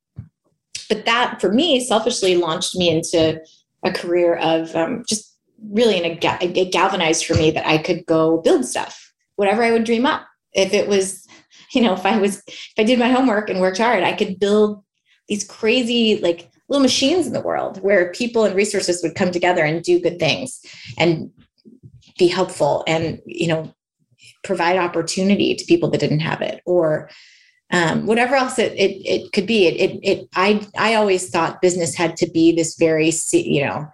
[0.90, 3.42] but that for me selfishly launched me into
[3.84, 5.37] a career of um, just
[5.71, 9.71] really in a, it galvanized for me that I could go build stuff, whatever I
[9.71, 10.25] would dream up.
[10.53, 11.27] If it was,
[11.73, 14.39] you know, if I was, if I did my homework and worked hard, I could
[14.39, 14.84] build
[15.27, 19.63] these crazy like little machines in the world where people and resources would come together
[19.63, 20.60] and do good things
[20.97, 21.32] and
[22.17, 23.73] be helpful and, you know,
[24.43, 27.10] provide opportunity to people that didn't have it or
[27.71, 29.67] um, whatever else it, it, it could be.
[29.67, 33.88] It, it, it, I, I always thought business had to be this very, you know,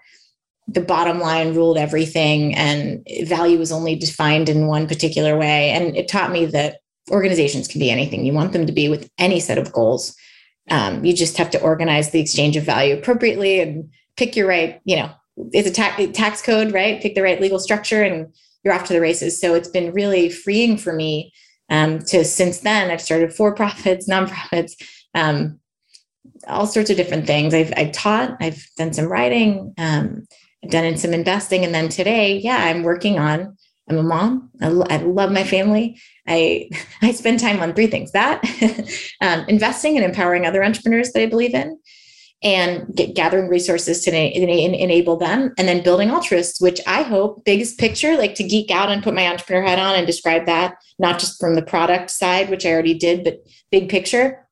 [0.67, 5.69] the bottom line ruled everything and value was only defined in one particular way.
[5.71, 6.77] And it taught me that
[7.11, 10.15] organizations can be anything you want them to be with any set of goals.
[10.69, 14.79] Um, you just have to organize the exchange of value appropriately and pick your right,
[14.85, 15.11] you know,
[15.51, 17.01] it's a ta- tax code, right?
[17.01, 19.39] Pick the right legal structure and you're off to the races.
[19.41, 21.33] So it's been really freeing for me
[21.69, 24.73] um, to since then I've started for profits, nonprofits,
[25.13, 25.59] um,
[26.47, 27.53] all sorts of different things.
[27.53, 30.25] I've, I've taught, I've done some writing, um,
[30.63, 31.65] I've done in some investing.
[31.65, 33.57] And then today, yeah, I'm working on,
[33.89, 34.49] I'm a mom.
[34.61, 35.99] I, I love my family.
[36.27, 36.69] I,
[37.01, 38.43] I spend time on three things that
[39.21, 41.79] um, investing and empowering other entrepreneurs that I believe in
[42.43, 47.43] and get, gathering resources to na- enable them and then building Alltruists which i hope
[47.45, 50.75] biggest picture like to geek out and put my entrepreneur hat on and describe that
[50.99, 53.37] not just from the product side which i already did but
[53.71, 54.42] big picture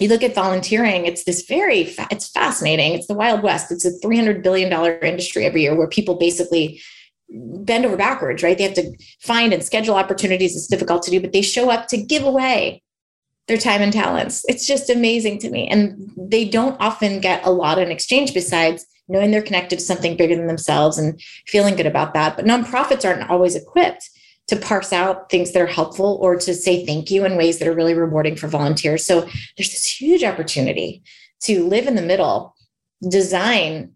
[0.00, 3.84] you look at volunteering it's this very fa- it's fascinating it's the wild west it's
[3.84, 6.80] a 300 billion dollar industry every year where people basically
[7.30, 11.20] bend over backwards right they have to find and schedule opportunities it's difficult to do
[11.20, 12.82] but they show up to give away
[13.46, 14.44] their time and talents.
[14.48, 15.68] It's just amazing to me.
[15.68, 20.16] And they don't often get a lot in exchange besides knowing they're connected to something
[20.16, 22.36] bigger than themselves and feeling good about that.
[22.36, 24.08] But nonprofits aren't always equipped
[24.48, 27.68] to parse out things that are helpful or to say thank you in ways that
[27.68, 29.04] are really rewarding for volunteers.
[29.06, 29.22] So
[29.56, 31.02] there's this huge opportunity
[31.42, 32.54] to live in the middle,
[33.08, 33.94] design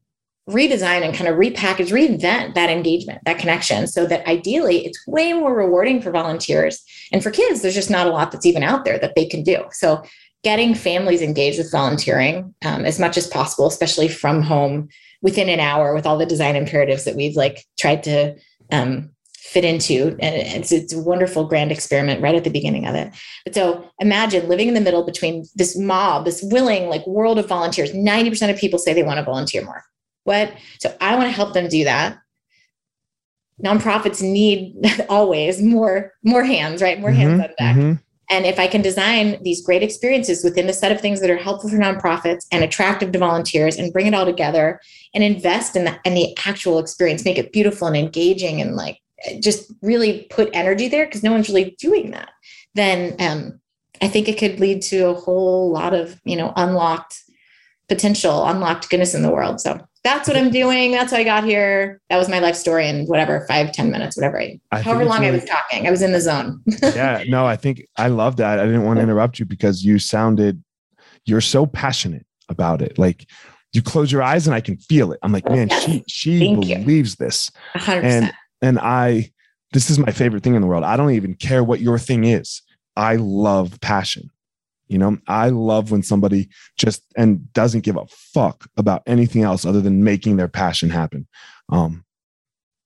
[0.48, 5.32] redesign and kind of repackage, reinvent that engagement, that connection, so that ideally it's way
[5.34, 6.82] more rewarding for volunteers.
[7.12, 9.42] And for kids, there's just not a lot that's even out there that they can
[9.42, 9.64] do.
[9.72, 10.02] So
[10.42, 14.88] getting families engaged with volunteering um, as much as possible, especially from home
[15.20, 18.34] within an hour with all the design imperatives that we've like tried to
[18.72, 19.10] um,
[19.48, 20.16] fit into.
[20.20, 23.12] And it's, it's a wonderful grand experiment right at the beginning of it.
[23.44, 27.48] But so imagine living in the middle between this mob, this willing like world of
[27.48, 27.92] volunteers.
[27.92, 29.82] 90% of people say they want to volunteer more.
[30.24, 30.52] What?
[30.80, 32.18] So I want to help them do that.
[33.64, 34.76] Nonprofits need
[35.08, 37.00] always more more hands, right?
[37.00, 37.76] More mm-hmm, hands on deck.
[37.76, 37.92] Mm-hmm.
[38.30, 41.38] And if I can design these great experiences within a set of things that are
[41.38, 44.80] helpful for nonprofits and attractive to volunteers and bring it all together
[45.14, 48.98] and invest in the, in the actual experience, make it beautiful and engaging and like
[49.40, 52.30] just really put energy there because no one's really doing that,
[52.74, 53.60] then um,
[54.00, 57.22] I think it could lead to a whole lot of, you know, unlocked
[57.88, 59.60] potential, unlocked goodness in the world.
[59.60, 60.92] So that's what I'm doing.
[60.92, 62.00] That's how I got here.
[62.08, 64.40] That was my life story in whatever, five, ten minutes, whatever.
[64.40, 66.62] I, I however long really, I was talking, I was in the zone.
[66.82, 68.58] yeah, no, I think I love that.
[68.60, 70.62] I didn't want to interrupt you because you sounded,
[71.24, 72.98] you're so passionate about it.
[72.98, 73.26] Like
[73.72, 75.18] you close your eyes and I can feel it.
[75.22, 75.84] I'm like, man, yes.
[75.84, 77.26] she, she Thank believes you.
[77.26, 77.50] this.
[77.74, 78.02] 100%.
[78.04, 79.32] And, and I,
[79.72, 80.84] this is my favorite thing in the world.
[80.84, 82.62] I don't even care what your thing is.
[82.96, 84.30] I love passion.
[84.88, 89.66] You know, I love when somebody just and doesn't give a fuck about anything else
[89.66, 91.26] other than making their passion happen.
[91.68, 92.04] Um,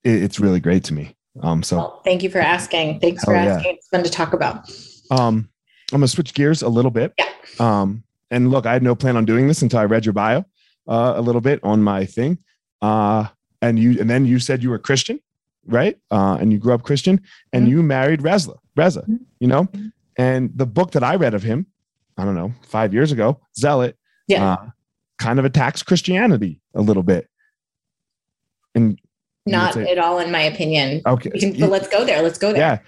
[0.03, 1.17] it, it's really great to me.
[1.41, 2.99] Um, so well, thank you for asking.
[3.01, 3.71] Thanks for asking.
[3.71, 3.77] Yeah.
[3.77, 4.69] It's fun to talk about.
[5.13, 5.49] Um,
[5.93, 7.13] I'm gonna switch gears a little bit.
[7.19, 7.31] Yeah.
[7.61, 10.45] Um, and look, I had no plan on doing this until I read your bio
[10.89, 12.39] uh, a little bit on my thing.
[12.81, 13.29] Uh,
[13.61, 15.21] and you and then you said you were Christian,
[15.67, 15.99] right?
[16.11, 17.21] Uh, and you grew up Christian,
[17.53, 19.17] and you married Reza, Reza, mm-hmm.
[19.41, 19.65] you know.
[19.65, 19.89] Mm-hmm.
[20.17, 21.67] And the book that I read of him
[22.17, 23.97] I don't know, five years ago, Zealot,
[24.29, 24.53] yeah.
[24.53, 24.67] Uh,
[25.19, 27.29] kind of attacks Christianity a little bit.
[28.75, 28.99] And
[29.47, 31.03] not say, at all, in my opinion.
[31.07, 31.31] Okay.
[31.31, 32.23] Can, but let's go there.
[32.23, 32.81] Let's go there.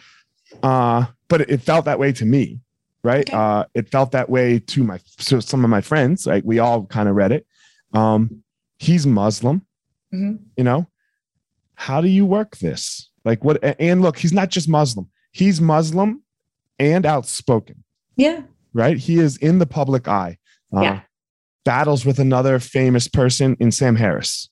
[0.52, 0.62] Yeah.
[0.62, 2.60] Uh, but it, felt that way to me,
[3.02, 3.28] right?
[3.28, 3.36] Okay.
[3.36, 6.26] Uh, it felt that way to my so some of my friends.
[6.26, 7.46] Like we all kind of read it.
[7.92, 8.44] Um,
[8.78, 9.66] he's Muslim.
[10.14, 10.44] Mm-hmm.
[10.56, 10.86] You know,
[11.74, 13.10] how do you work this?
[13.24, 13.58] Like what?
[13.80, 15.08] And look, he's not just Muslim.
[15.32, 16.22] He's Muslim
[16.78, 17.84] and outspoken.
[18.16, 18.42] Yeah
[18.74, 18.98] right?
[18.98, 20.36] He is in the public eye.
[20.76, 21.00] Uh, yeah.
[21.64, 24.50] Battles with another famous person in Sam Harris.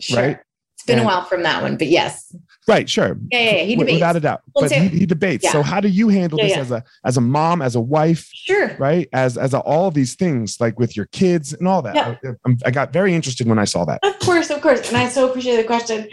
[0.00, 0.20] Sure.
[0.20, 0.38] Right.
[0.74, 2.34] It's been and, a while from that one, but yes.
[2.66, 2.90] Right.
[2.90, 3.16] Sure.
[3.30, 3.40] Yeah.
[3.40, 3.50] Yeah.
[3.50, 3.62] yeah.
[3.62, 3.94] He debates.
[3.94, 4.42] Without a doubt.
[4.56, 5.44] Well, but he, he, debates.
[5.44, 5.52] Yeah.
[5.52, 8.28] So how do you handle this as a as a mom, as a wife?
[8.32, 8.74] Sure.
[8.78, 9.08] Right.
[9.12, 11.94] As as a, all these things, like with your kids and all that.
[11.94, 12.32] Yeah.
[12.44, 14.00] I, I got very interested when I saw that.
[14.02, 14.50] Of course.
[14.50, 14.88] Of course.
[14.88, 16.08] And I so appreciate the question.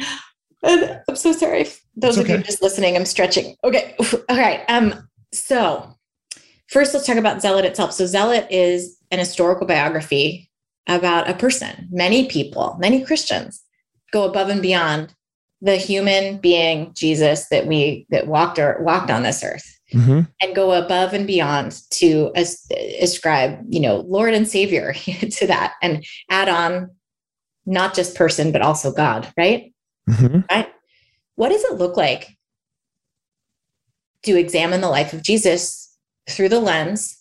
[0.63, 1.67] I'm so sorry.
[1.95, 2.33] Those okay.
[2.33, 3.55] of you just listening, I'm stretching.
[3.63, 3.95] Okay.
[4.29, 4.61] All right.
[4.67, 5.95] Um, so
[6.69, 7.93] First, let's talk about Zealot itself.
[7.93, 10.51] So, Zealot is an historical biography
[10.87, 11.87] about a person.
[11.91, 13.63] Many people, many Christians
[14.11, 15.13] go above and beyond
[15.61, 19.75] the human being Jesus that we that walked or walked on this earth.
[19.91, 20.19] Mm-hmm.
[20.39, 22.63] and go above and beyond to as,
[23.01, 24.93] ascribe, you know, Lord and Savior
[25.31, 26.91] to that and add on
[27.65, 29.73] not just person, but also God, right?
[30.09, 30.41] Mm-hmm.
[30.49, 30.67] Right.
[31.35, 32.37] What does it look like
[34.23, 35.95] to examine the life of Jesus
[36.29, 37.19] through the lens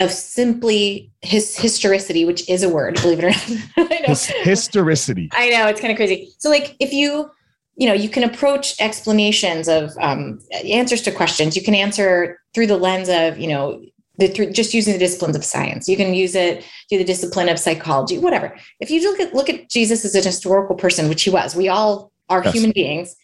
[0.00, 3.68] of simply his historicity, which is a word, believe it or not.
[3.92, 4.06] I know.
[4.08, 5.30] His historicity.
[5.32, 6.32] I know it's kind of crazy.
[6.38, 7.30] So, like, if you,
[7.76, 11.56] you know, you can approach explanations of um, answers to questions.
[11.56, 13.82] You can answer through the lens of, you know,
[14.18, 15.88] the, through, just using the disciplines of science.
[15.88, 18.56] You can use it through the discipline of psychology, whatever.
[18.80, 21.68] If you look at look at Jesus as an historical person, which he was, we
[21.68, 22.54] all are yes.
[22.54, 23.16] human beings.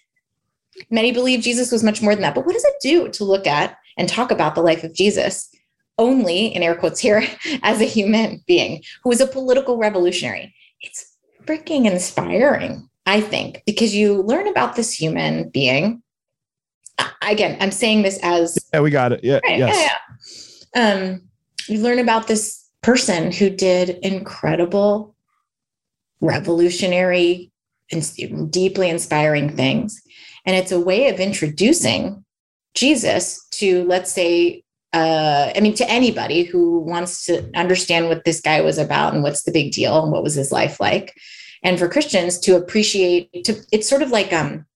[0.90, 2.34] Many believe Jesus was much more than that.
[2.34, 5.50] But what does it do to look at and talk about the life of Jesus
[6.00, 7.22] only, in air quotes here,
[7.62, 10.54] as a human being who was a political revolutionary.
[10.80, 16.02] It's freaking inspiring, I think, because you learn about this human being.
[17.22, 19.20] Again, I'm saying this as yeah, we got it.
[19.22, 19.76] Yeah, right, yes.
[20.74, 20.92] yeah, yeah.
[20.92, 21.22] Um,
[21.68, 25.14] you learn about this person who did incredible,
[26.20, 27.49] revolutionary,
[28.50, 30.00] deeply inspiring things,
[30.46, 32.24] and it's a way of introducing
[32.74, 38.40] Jesus to, let's say, uh, I mean, to anybody who wants to understand what this
[38.40, 41.14] guy was about and what's the big deal and what was his life like.
[41.62, 44.66] And for Christians to appreciate, to it's sort of like um,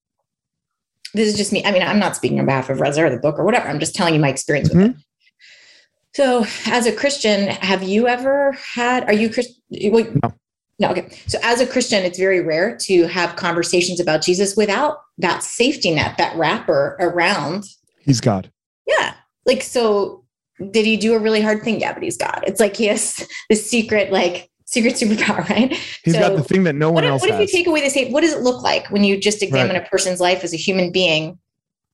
[1.15, 1.65] this is just me.
[1.65, 3.69] I mean, I'm not speaking on behalf of Reza or the book or whatever.
[3.69, 4.79] I'm just telling you my experience mm-hmm.
[4.79, 4.97] with it.
[6.15, 9.05] So, as a Christian, have you ever had?
[9.05, 9.57] Are you Christian?
[9.91, 10.35] Well, no.
[10.79, 11.17] No, okay.
[11.27, 15.95] So as a Christian, it's very rare to have conversations about Jesus without that safety
[15.95, 17.65] net, that wrapper around.
[18.01, 18.51] He's God.
[18.87, 19.15] Yeah
[19.47, 20.25] like so
[20.71, 23.27] did he do a really hard thing yeah but he's god it's like he has
[23.51, 27.05] this secret like secret superpower right He's so, got the thing that no one what
[27.05, 27.41] else what has.
[27.41, 29.87] if you take away this what does it look like when you just examine right.
[29.87, 31.39] a person's life as a human being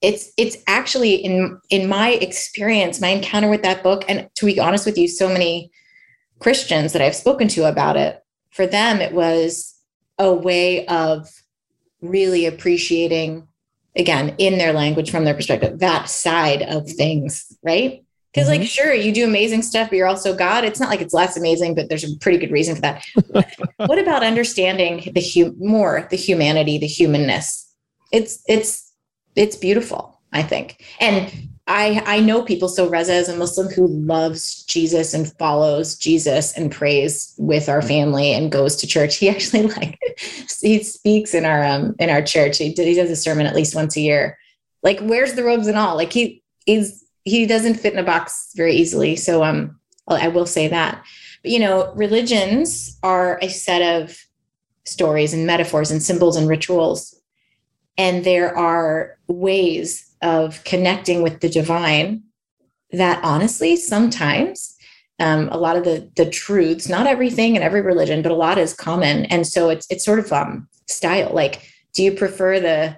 [0.00, 4.58] it's it's actually in in my experience my encounter with that book and to be
[4.58, 5.70] honest with you so many
[6.38, 9.74] christians that i've spoken to about it for them it was
[10.18, 11.28] a way of
[12.00, 13.46] really appreciating
[13.96, 18.04] again in their language from their perspective that side of things right?
[18.32, 18.60] Because mm-hmm.
[18.60, 20.64] like sure you do amazing stuff but you're also god.
[20.64, 23.04] It's not like it's less amazing but there's a pretty good reason for that.
[23.76, 27.74] What about understanding the hu- more the humanity the humanness?
[28.12, 28.92] It's it's
[29.36, 30.84] it's beautiful i think.
[31.00, 31.32] And
[31.66, 32.68] I I know people.
[32.68, 37.82] So Reza is a Muslim who loves Jesus and follows Jesus and prays with our
[37.82, 39.16] family and goes to church.
[39.16, 39.98] He actually like
[40.60, 42.58] he speaks in our um in our church.
[42.58, 44.38] He, he does a sermon at least once a year.
[44.82, 45.96] Like wears the robes and all.
[45.96, 49.16] Like he is he doesn't fit in a box very easily.
[49.16, 51.04] So um I will say that.
[51.42, 54.16] But you know, religions are a set of
[54.84, 57.14] stories and metaphors and symbols and rituals.
[57.96, 62.22] And there are ways of connecting with the divine
[62.92, 64.76] that honestly sometimes
[65.18, 68.58] um, a lot of the the truths not everything in every religion but a lot
[68.58, 69.26] is common.
[69.26, 72.96] And so it's it's sort of um style like do you prefer the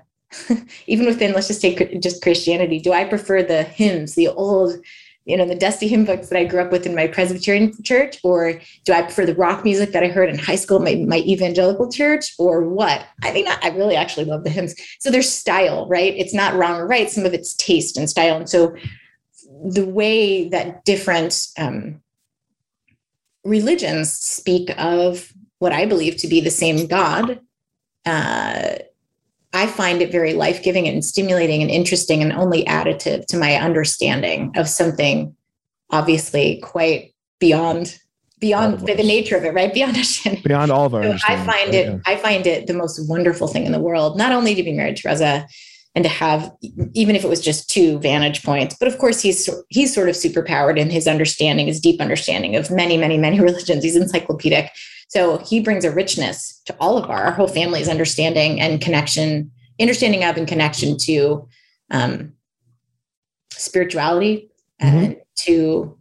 [0.86, 4.74] even within let's just take just christianity do i prefer the hymns the old
[5.24, 8.18] you know, the dusty hymn books that I grew up with in my Presbyterian church?
[8.24, 11.18] Or do I prefer the rock music that I heard in high school, my, my
[11.18, 13.06] evangelical church, or what?
[13.22, 14.74] I think I really actually love the hymns.
[14.98, 16.14] So there's style, right?
[16.16, 17.10] It's not wrong or right.
[17.10, 18.36] Some of it's taste and style.
[18.36, 18.74] And so
[19.64, 22.02] the way that different um,
[23.44, 27.40] religions speak of what I believe to be the same God,
[28.04, 28.78] uh,
[29.52, 33.56] I find it very life giving and stimulating and interesting and only additive to my
[33.56, 35.36] understanding of something
[35.90, 37.98] obviously quite beyond
[38.38, 39.72] beyond the, the, nature of it right?
[39.74, 39.96] Beyond
[40.42, 41.98] beyond all of our so i find it yeah.
[42.06, 44.96] i find it the most wonderful thing in the world not only to be married
[44.96, 45.46] to reza
[45.94, 46.50] and to have
[46.94, 50.14] even if it was just two vantage points but of course he's he's sort of
[50.14, 53.84] superpowered in his understanding his deep understanding of many many many religions.
[53.84, 54.70] He's encyclopedic
[55.12, 59.50] so he brings a richness to all of our, our whole family's understanding and connection,
[59.78, 61.46] understanding of and connection to
[61.90, 62.32] um,
[63.52, 64.96] spirituality mm-hmm.
[64.96, 65.98] and to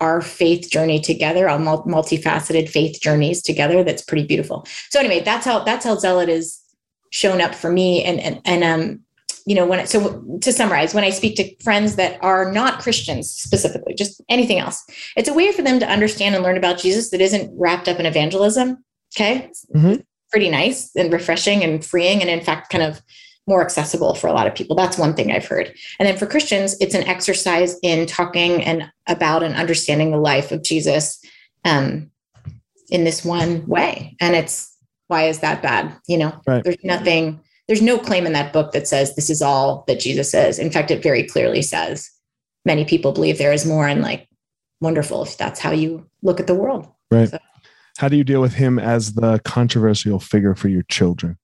[0.00, 3.84] our faith journey together, our multifaceted faith journeys together.
[3.84, 4.66] That's pretty beautiful.
[4.88, 6.60] So anyway, that's how that's how zealot is
[7.10, 8.02] shown up for me.
[8.02, 9.00] And and and um,
[9.50, 13.28] you know, when so to summarize, when I speak to friends that are not Christians
[13.28, 14.80] specifically, just anything else,
[15.16, 17.98] it's a way for them to understand and learn about Jesus that isn't wrapped up
[17.98, 18.84] in evangelism.
[19.12, 19.50] Okay.
[19.74, 20.02] Mm-hmm.
[20.30, 22.20] Pretty nice and refreshing and freeing.
[22.20, 23.02] And in fact, kind of
[23.48, 24.76] more accessible for a lot of people.
[24.76, 25.74] That's one thing I've heard.
[25.98, 30.52] And then for Christians, it's an exercise in talking and about and understanding the life
[30.52, 31.20] of Jesus
[31.64, 32.12] um,
[32.88, 34.16] in this one way.
[34.20, 34.72] And it's
[35.08, 35.92] why is that bad?
[36.06, 36.62] You know, right.
[36.62, 37.40] there's nothing
[37.70, 40.58] there's no claim in that book that says this is all that Jesus is.
[40.58, 42.10] In fact, it very clearly says
[42.64, 44.28] many people believe there is more and like
[44.80, 46.88] wonderful if that's how you look at the world.
[47.12, 47.28] Right.
[47.28, 47.38] So.
[47.98, 51.38] How do you deal with him as the controversial figure for your children?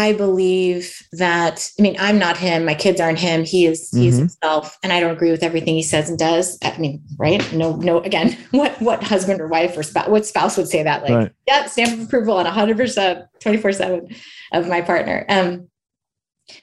[0.00, 2.64] I believe that, I mean, I'm not him.
[2.64, 3.44] My kids aren't him.
[3.44, 4.18] He is, he is Mhm.
[4.20, 4.78] himself.
[4.82, 6.56] And I don't agree with everything he says and does.
[6.62, 7.40] I mean, right.
[7.52, 11.02] No, no, again, what, what husband or wife or spouse, what spouse would say that?
[11.02, 11.32] Like, Right.
[11.46, 14.08] yeah, stamp of approval on hundred percent, 24 seven
[14.52, 15.26] of my partner.
[15.28, 15.68] Um,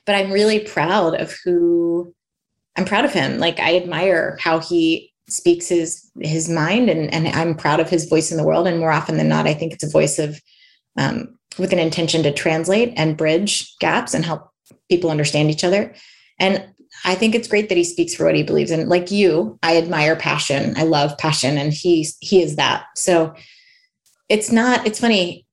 [0.08, 2.14] but I'm really proud of who
[2.76, 3.38] I'm proud of him.
[3.38, 8.06] Like I admire how he speaks his, his mind and, and I'm proud of his
[8.06, 8.66] voice in the world.
[8.68, 10.42] And more often than not, I think it's a voice of,
[10.98, 14.50] um, with an intention to translate and bridge gaps and help
[14.90, 15.94] people understand each other.
[16.40, 16.66] And
[17.06, 18.88] I think it's great that he speaks for what he believes in.
[18.90, 20.74] Like you, I admire passion.
[20.78, 22.86] I love passion, and he he is that.
[22.96, 23.36] So
[24.30, 24.86] it's not.
[24.86, 25.46] It's funny.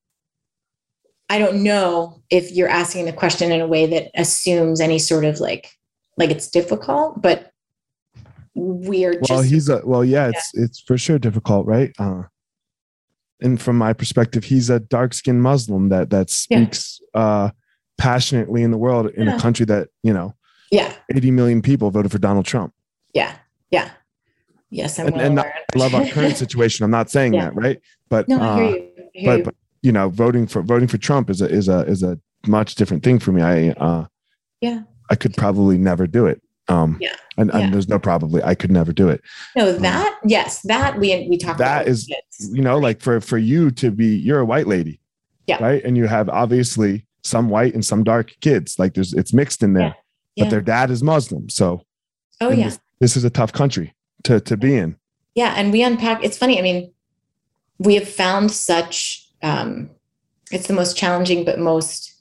[1.29, 5.25] I don't know if you're asking the question in a way that assumes any sort
[5.25, 5.71] of like
[6.17, 7.51] like it's difficult, but
[8.55, 12.23] we are just well he's a well yeah it's it's for sure difficult right uh
[13.41, 16.57] and from my perspective he's a dark-skinned muslim that that Yeah.
[16.59, 17.49] speaks uh
[17.97, 19.35] passionately in the world in Yeah.
[19.35, 20.33] a country that you know
[20.71, 22.73] yeah 80 million people voted for donald trump
[23.13, 23.33] yeah
[23.71, 23.91] yeah
[24.69, 24.99] yes.
[24.99, 27.45] I'm And- well and i love our current situation i'm not saying Yeah.
[27.45, 27.79] that right
[28.09, 28.75] but no, I uh, hear
[29.13, 29.25] you.
[29.25, 29.43] But, you.
[29.43, 32.75] but you know voting for voting for trump is a is a is a much
[32.75, 34.05] different thing for me i uh
[34.61, 34.81] Yeah.
[35.09, 37.15] i could probably never do it um Yeah.
[37.37, 37.69] and, and Yeah.
[37.71, 39.21] there's no probably i could never do it
[39.55, 41.59] no, that yes, that we we talked.
[41.61, 42.51] um, That about is- kids.
[42.53, 44.99] you know like for for you to be you're a white lady
[45.47, 45.61] Yeah.
[45.63, 49.63] right and you have obviously some white and some dark kids like there's it's mixed
[49.63, 49.95] in there
[50.35, 50.45] Yeah.
[50.45, 51.81] but their dad is muslim so
[52.41, 52.65] Oh yeah.
[52.65, 53.93] this, this is a tough country
[54.23, 54.95] to to be in
[55.35, 56.23] Yeah, and we unpack.
[56.23, 56.57] It's funny.
[56.59, 56.91] I mean,
[57.77, 59.27] we have found such.
[59.43, 59.89] Um,
[60.51, 62.14] it's the most challenging, but most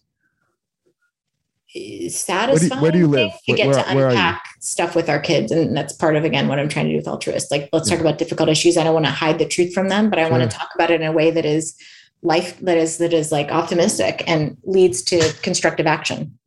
[2.09, 2.81] satisfying.
[2.83, 3.33] where do you thing live?
[3.49, 4.07] To get Where- to are you?
[4.11, 6.97] unpack stuff with our kids, and that's part of again what I'm trying to do
[6.97, 7.51] with Alltruist.
[7.51, 8.77] Like, let's talk about difficult issues.
[8.77, 10.91] I don't want to hide the truth from them, but I want to talk about
[10.91, 11.75] it in a way that is
[12.22, 16.39] life that is that is like optimistic and leads to constructive action.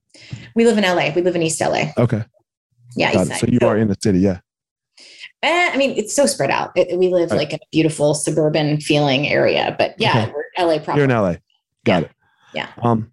[0.55, 1.11] We live in LA.
[1.15, 1.91] We live in East LA.
[1.97, 2.23] okay
[2.95, 3.33] Yeah, got East it.
[3.35, 3.39] Side.
[3.41, 4.39] so you are in the city yeah
[5.43, 6.71] Eh, I mean, it's so spread out.
[6.75, 7.37] It, we live Right.
[7.37, 10.33] like in a beautiful suburban feeling area, but yeah, Okay.
[10.33, 10.99] we're LA proper.
[10.99, 11.35] you're in la
[11.85, 12.07] got Yeah.
[12.07, 12.11] it
[12.55, 12.67] Yeah.
[12.81, 13.11] um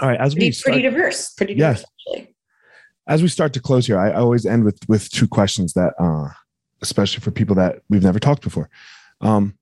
[0.00, 1.30] all right as we pretty, start, pretty diverse.
[1.34, 2.34] Pretty diverse, actually.
[3.08, 5.94] as we start to close here i, I always end with with two questions that
[5.98, 6.28] uh
[6.82, 8.68] especially for people that we've never talked before
[9.20, 9.56] um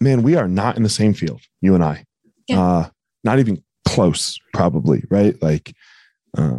[0.00, 2.04] man we are not in the same field you and i
[2.48, 2.60] Yeah.
[2.62, 2.88] uh
[3.24, 5.74] not even close probably right like
[6.38, 6.58] uh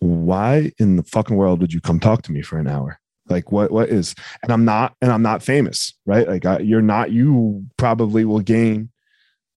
[0.00, 2.98] why in the fucking world would you come talk to me for an hour
[3.28, 6.82] like what what is and i'm not and i'm not famous right like I, you're
[6.82, 8.90] not you probably will gain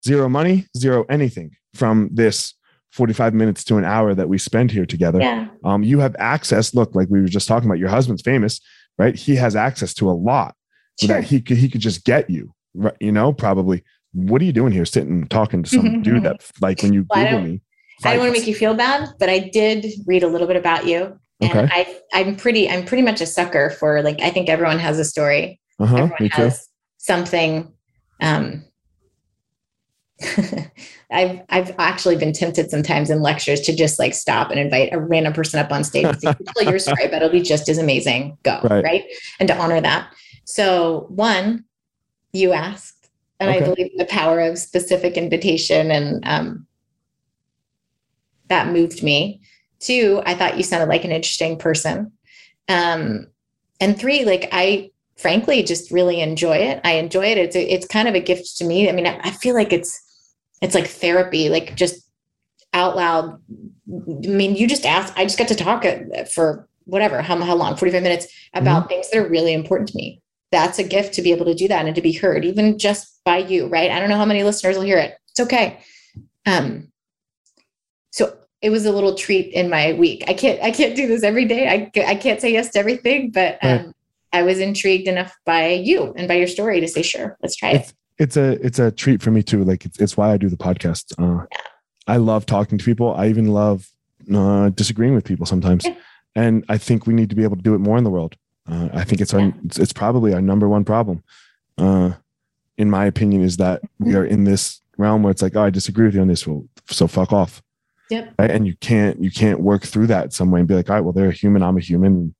[0.05, 2.53] zero money zero anything from this
[2.91, 5.47] 45 minutes to an hour that we spend here together Yeah.
[5.63, 6.73] um, you have access.
[6.75, 8.59] Look, like we were just talking about, your husband's famous,
[8.97, 9.15] right?
[9.15, 10.55] He has access to a lot
[10.99, 11.07] Sure.
[11.07, 12.95] that he could he could just get you, right?
[12.99, 13.83] You know, probably.
[14.13, 17.23] What are you doing here, sitting talking to some dude that, like, when you Well,
[17.23, 17.61] Google don't- me?
[18.03, 20.55] I don't want to make you feel bad, but I did read a little bit
[20.57, 21.17] about you.
[21.39, 21.67] And Okay.
[21.71, 25.05] I, I'm pretty, I'm pretty much a sucker for like, I think everyone has a
[25.05, 25.59] story.
[25.79, 26.41] Uh-huh, everyone me too.
[26.41, 26.67] has
[26.97, 27.71] something.
[28.19, 28.65] Um,
[31.11, 34.99] I've I've actually been tempted sometimes in lectures to just like stop and invite a
[34.99, 37.77] random person up on stage and say, tell your story, but it'll be just as
[37.77, 38.37] amazing.
[38.43, 38.59] Go.
[38.63, 38.83] Right.
[38.83, 39.05] Right.
[39.39, 40.13] And to honor that.
[40.45, 41.65] So one,
[42.33, 43.09] you asked,
[43.39, 46.67] and I believe in the power of specific invitation and um
[48.51, 49.41] that moved me.
[49.79, 52.11] Two, I thought you sounded like an interesting person.
[52.69, 53.27] Um,
[53.79, 56.81] and three, like I frankly just really enjoy it.
[56.83, 57.37] I enjoy it.
[57.37, 58.89] It's a, it's kind of a gift to me.
[58.89, 59.99] I mean, I, I feel like it's
[60.61, 62.07] it's like therapy, like just
[62.73, 63.41] out loud.
[63.53, 65.13] I mean, you just asked.
[65.17, 68.87] I just got to talk uh, for whatever how how long, forty five minutes about
[68.89, 70.21] things that are really important to me.
[70.51, 73.23] That's a gift to be able to do that and to be heard, even just
[73.23, 73.89] by you, right?
[73.91, 75.15] I don't know how many listeners will hear it.
[75.29, 75.79] It's okay.
[76.45, 76.91] Um,
[78.11, 80.23] so it was a little treat in my week.
[80.27, 81.67] I can't I can't do this every day.
[81.67, 83.85] I I can't say yes to everything, but um, Right.
[84.33, 87.71] I was intrigued enough by you and by your story to say, sure, let's try
[87.71, 87.81] it.
[87.81, 89.63] It's it's a it's a treat for me too.
[89.63, 91.13] Like it's it's why I do the podcast.
[91.17, 91.45] Uh,
[92.07, 93.13] I love talking to people.
[93.15, 93.87] I even love
[94.33, 95.85] uh, disagreeing with people sometimes,
[96.35, 98.35] and I think we need to be able to do it more in the world.
[98.69, 101.23] Uh, I think it's our it's, it's probably our number one problem.
[101.77, 102.11] Uh,
[102.77, 105.69] in my opinion, is that we are in this realm where it's like, oh, I
[105.69, 106.45] disagree with you on this.
[106.45, 107.61] Well, so fuck off.
[108.09, 108.33] Yep.
[108.37, 108.51] Right?
[108.51, 111.03] And you can't you can't work through that some way and be like, all right,
[111.03, 111.63] well, they're a human.
[111.63, 112.35] I'm a human.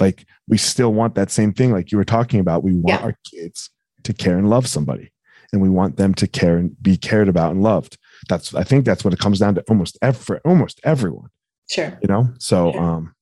[0.00, 2.62] Like we still want that same thing, like you were talking about.
[2.62, 3.04] We want Yeah.
[3.06, 3.70] our kids
[4.04, 5.10] to care and love somebody,
[5.52, 7.96] and we want them to care and be cared about and loved.
[8.28, 9.64] That's I think that's what it comes down to.
[9.68, 11.28] Almost every almost everyone,
[11.70, 11.98] Sure.
[12.02, 12.28] you know.
[12.38, 12.80] So Sure.
[12.82, 13.12] um,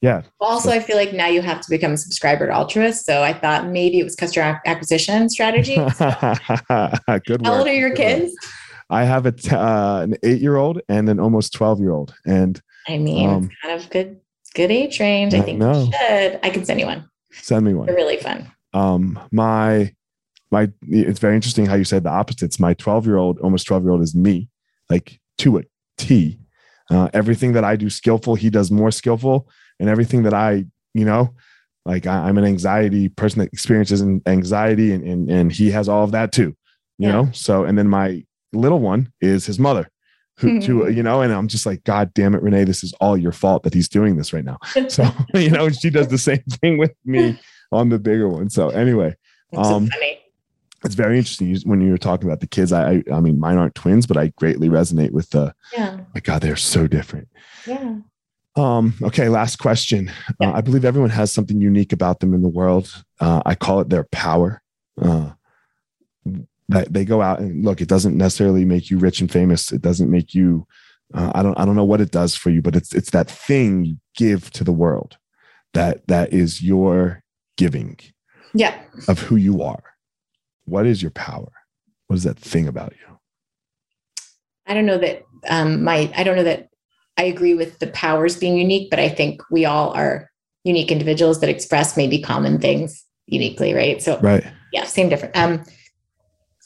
[0.00, 3.02] yeah, Also, I feel like now you have to become a subscriber to Alltruist.
[3.02, 5.74] So I thought maybe it was customer acquisition strategy.
[5.74, 7.44] good work.
[7.44, 8.18] How old are your Good work.
[8.20, 8.36] kids?
[8.90, 12.14] I have a t- uh, an eight year old and an almost 12 year old.
[12.24, 14.20] And I mean, Um, it's kind of good,
[14.54, 15.34] good age range.
[15.34, 15.90] I I think know.
[15.90, 16.40] should.
[16.42, 17.04] I can send you one.
[17.32, 17.86] send me one.
[17.86, 18.50] They're really fun.
[18.74, 19.92] um my
[20.50, 22.58] my it's very interesting how you said the opposites.
[22.58, 24.48] My 12 year old almost 12 year old is me
[24.90, 25.62] like to a
[25.98, 26.38] t.
[26.90, 29.48] Uh, everything that i do skillful he does more skillful.
[29.80, 31.34] And everything that i you know
[31.84, 36.04] like I, i'm an anxiety person that experiences anxiety and, and and he has all
[36.04, 36.56] of that too
[36.98, 37.12] you Yeah.
[37.12, 37.28] know?
[37.32, 39.88] So and then my little one is his mother
[40.38, 41.20] who to you know?
[41.20, 43.88] And i'm just like god damn it renee this is all your fault that he's
[43.88, 44.58] doing this right now.
[44.88, 47.38] So you know she does the same thing with me
[47.70, 48.48] on the bigger one.
[48.50, 49.14] So anyway
[49.52, 50.17] It's so um, funny.
[50.84, 52.72] It's very interesting when you were talking about the kids.
[52.72, 55.54] I, I, I mean, mine aren't twins, but I greatly resonate with the.
[55.72, 56.00] Yeah.
[56.14, 57.28] My God, they're so different.
[57.66, 57.96] Yeah.
[58.56, 60.10] Um, okay, last question.
[60.40, 60.50] Yeah.
[60.50, 63.04] Uh, I believe everyone has something unique about them in the world.
[63.20, 64.62] Uh, I call it their power.
[65.00, 65.30] Uh,
[66.70, 67.80] that they go out and look.
[67.80, 69.72] It doesn't necessarily make you rich and famous.
[69.72, 70.66] It doesn't make you.
[71.14, 71.58] Uh, I don't.
[71.58, 74.50] I don't know what it does for you, but it's it's that thing you give
[74.52, 75.16] to the world.
[75.74, 77.22] That that is your
[77.56, 77.98] giving
[78.54, 78.78] Yeah.
[79.08, 79.82] of who you are.
[80.68, 81.50] What is your power?
[82.06, 83.18] What is that thing about you?
[84.66, 86.68] I don't know that um my I don't know that
[87.16, 90.30] I agree with the powers being unique, but I think we all are
[90.64, 94.02] unique individuals that express maybe common things uniquely, right?
[94.02, 94.44] So Right.
[94.72, 95.36] yeah, same different.
[95.36, 95.64] Um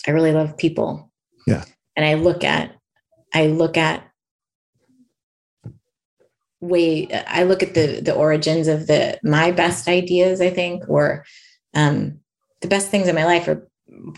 [0.07, 1.13] I really love people.
[1.47, 1.65] Yeah.
[1.95, 2.75] And I look at
[3.33, 4.05] I look at
[6.61, 11.25] way I look at the the origins of the my best ideas, I think, or
[11.75, 12.19] um
[12.63, 13.69] the best things in my life are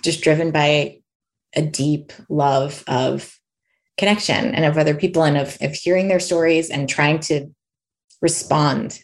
[0.02, 0.98] just driven by
[1.54, 3.38] a deep love of
[3.96, 7.46] connection and of other people and of, of hearing their stories and trying to
[8.20, 9.00] respond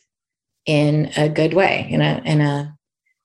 [0.66, 2.76] in a good way in a in a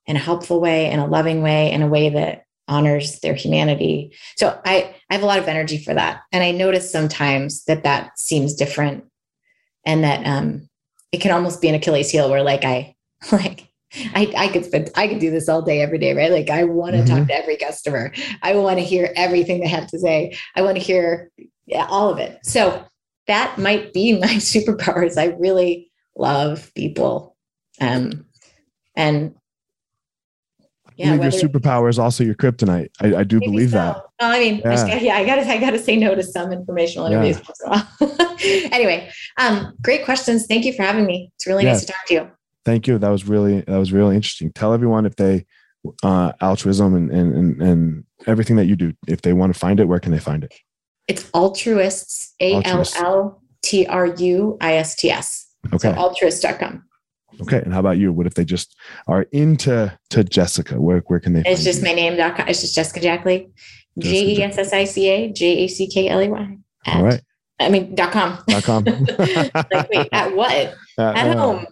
[0.05, 4.11] in a helpful way in a loving way in a way that honors their humanity.
[4.37, 6.21] So i i have a lot of energy for that.
[6.31, 9.05] And i notice sometimes that that seems different
[9.85, 10.69] and that um
[11.11, 12.95] it can almost be an achilles heel where like i
[13.31, 13.69] like
[14.13, 16.31] I, I could spend I could do this all day every day, right?
[16.31, 18.11] Like I want to talk to every customer.
[18.41, 20.35] I want to hear everything they have to say.
[20.55, 21.31] I want to hear
[21.65, 22.39] yeah, all of it.
[22.43, 22.83] So
[23.27, 25.17] that might be my superpowers.
[25.17, 27.35] I really love people.
[27.81, 28.25] Um
[28.95, 29.35] and
[30.87, 32.87] I yeah, believe your whether- superpower is also your kryptonite.
[33.01, 33.77] I, I do believe so.
[33.77, 33.97] that.
[34.21, 34.75] Well, I mean, Yeah.
[34.87, 37.41] gotta- yeah, I gotta, I gotta say no to some informational interviews.
[37.45, 38.37] once in a while.
[38.71, 40.45] anyway, um, great questions.
[40.47, 41.31] Thank you for having me.
[41.35, 42.31] It's really nice to talk to you.
[42.65, 42.97] Thank you.
[42.97, 44.51] That was really that was really interesting.
[44.51, 45.45] Tell everyone if they
[46.03, 49.79] uh altruism and and and, and everything that you do, if they want to find
[49.79, 50.53] it, where can they find it?
[51.07, 52.83] It's Alltruists, A L.
[52.97, 55.47] L T R U I S T S.
[55.79, 55.93] So Okay.
[55.97, 56.83] alltruist.com.
[57.41, 57.57] Okay.
[57.63, 58.13] And how about you?
[58.13, 58.75] What if they just
[59.07, 60.79] are into to Jessica?
[60.81, 61.85] Where where can they It's just you?
[61.87, 62.47] my name.com.
[62.47, 63.49] It's just Jessica Jackley.
[63.99, 66.57] J E S S I C A J A C K L E Y.
[66.87, 67.21] All right.
[67.59, 68.37] I mean, dot com.
[68.47, 68.83] Dot com.
[69.17, 70.51] like, wait, at what?
[70.97, 71.65] At Uh, home.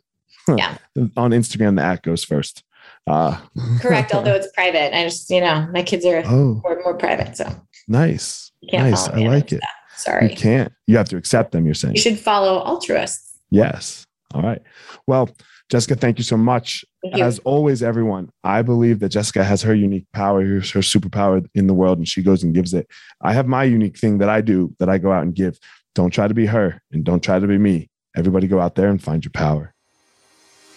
[0.48, 2.64] On Instagram, the at goes first.
[3.08, 3.40] Uh,
[3.80, 4.14] Correct.
[4.16, 4.96] Although it's private.
[4.98, 7.38] I just, you know, my kids are oh, more, more private.
[7.38, 7.50] So
[7.88, 9.08] nice, nice.
[9.08, 9.62] I like it.
[9.96, 10.30] Sorry.
[10.30, 10.74] You can't.
[10.88, 11.66] You have to accept them.
[11.66, 13.38] You're saying You should follow Alltruists.
[13.50, 14.06] yes.
[14.34, 14.62] All right.
[15.06, 15.30] Well,
[15.70, 16.84] Jessica, thank you so much.
[17.04, 17.24] You.
[17.24, 21.74] As always, everyone, I believe that Jessica has her unique power, her superpower in the
[21.74, 22.88] world, and she goes and gives it.
[23.22, 25.60] I have my unique thing that I do that I go out and give.
[25.96, 27.90] Don't try to be her and don't try to be me.
[28.16, 29.73] Everybody go out there and find your power.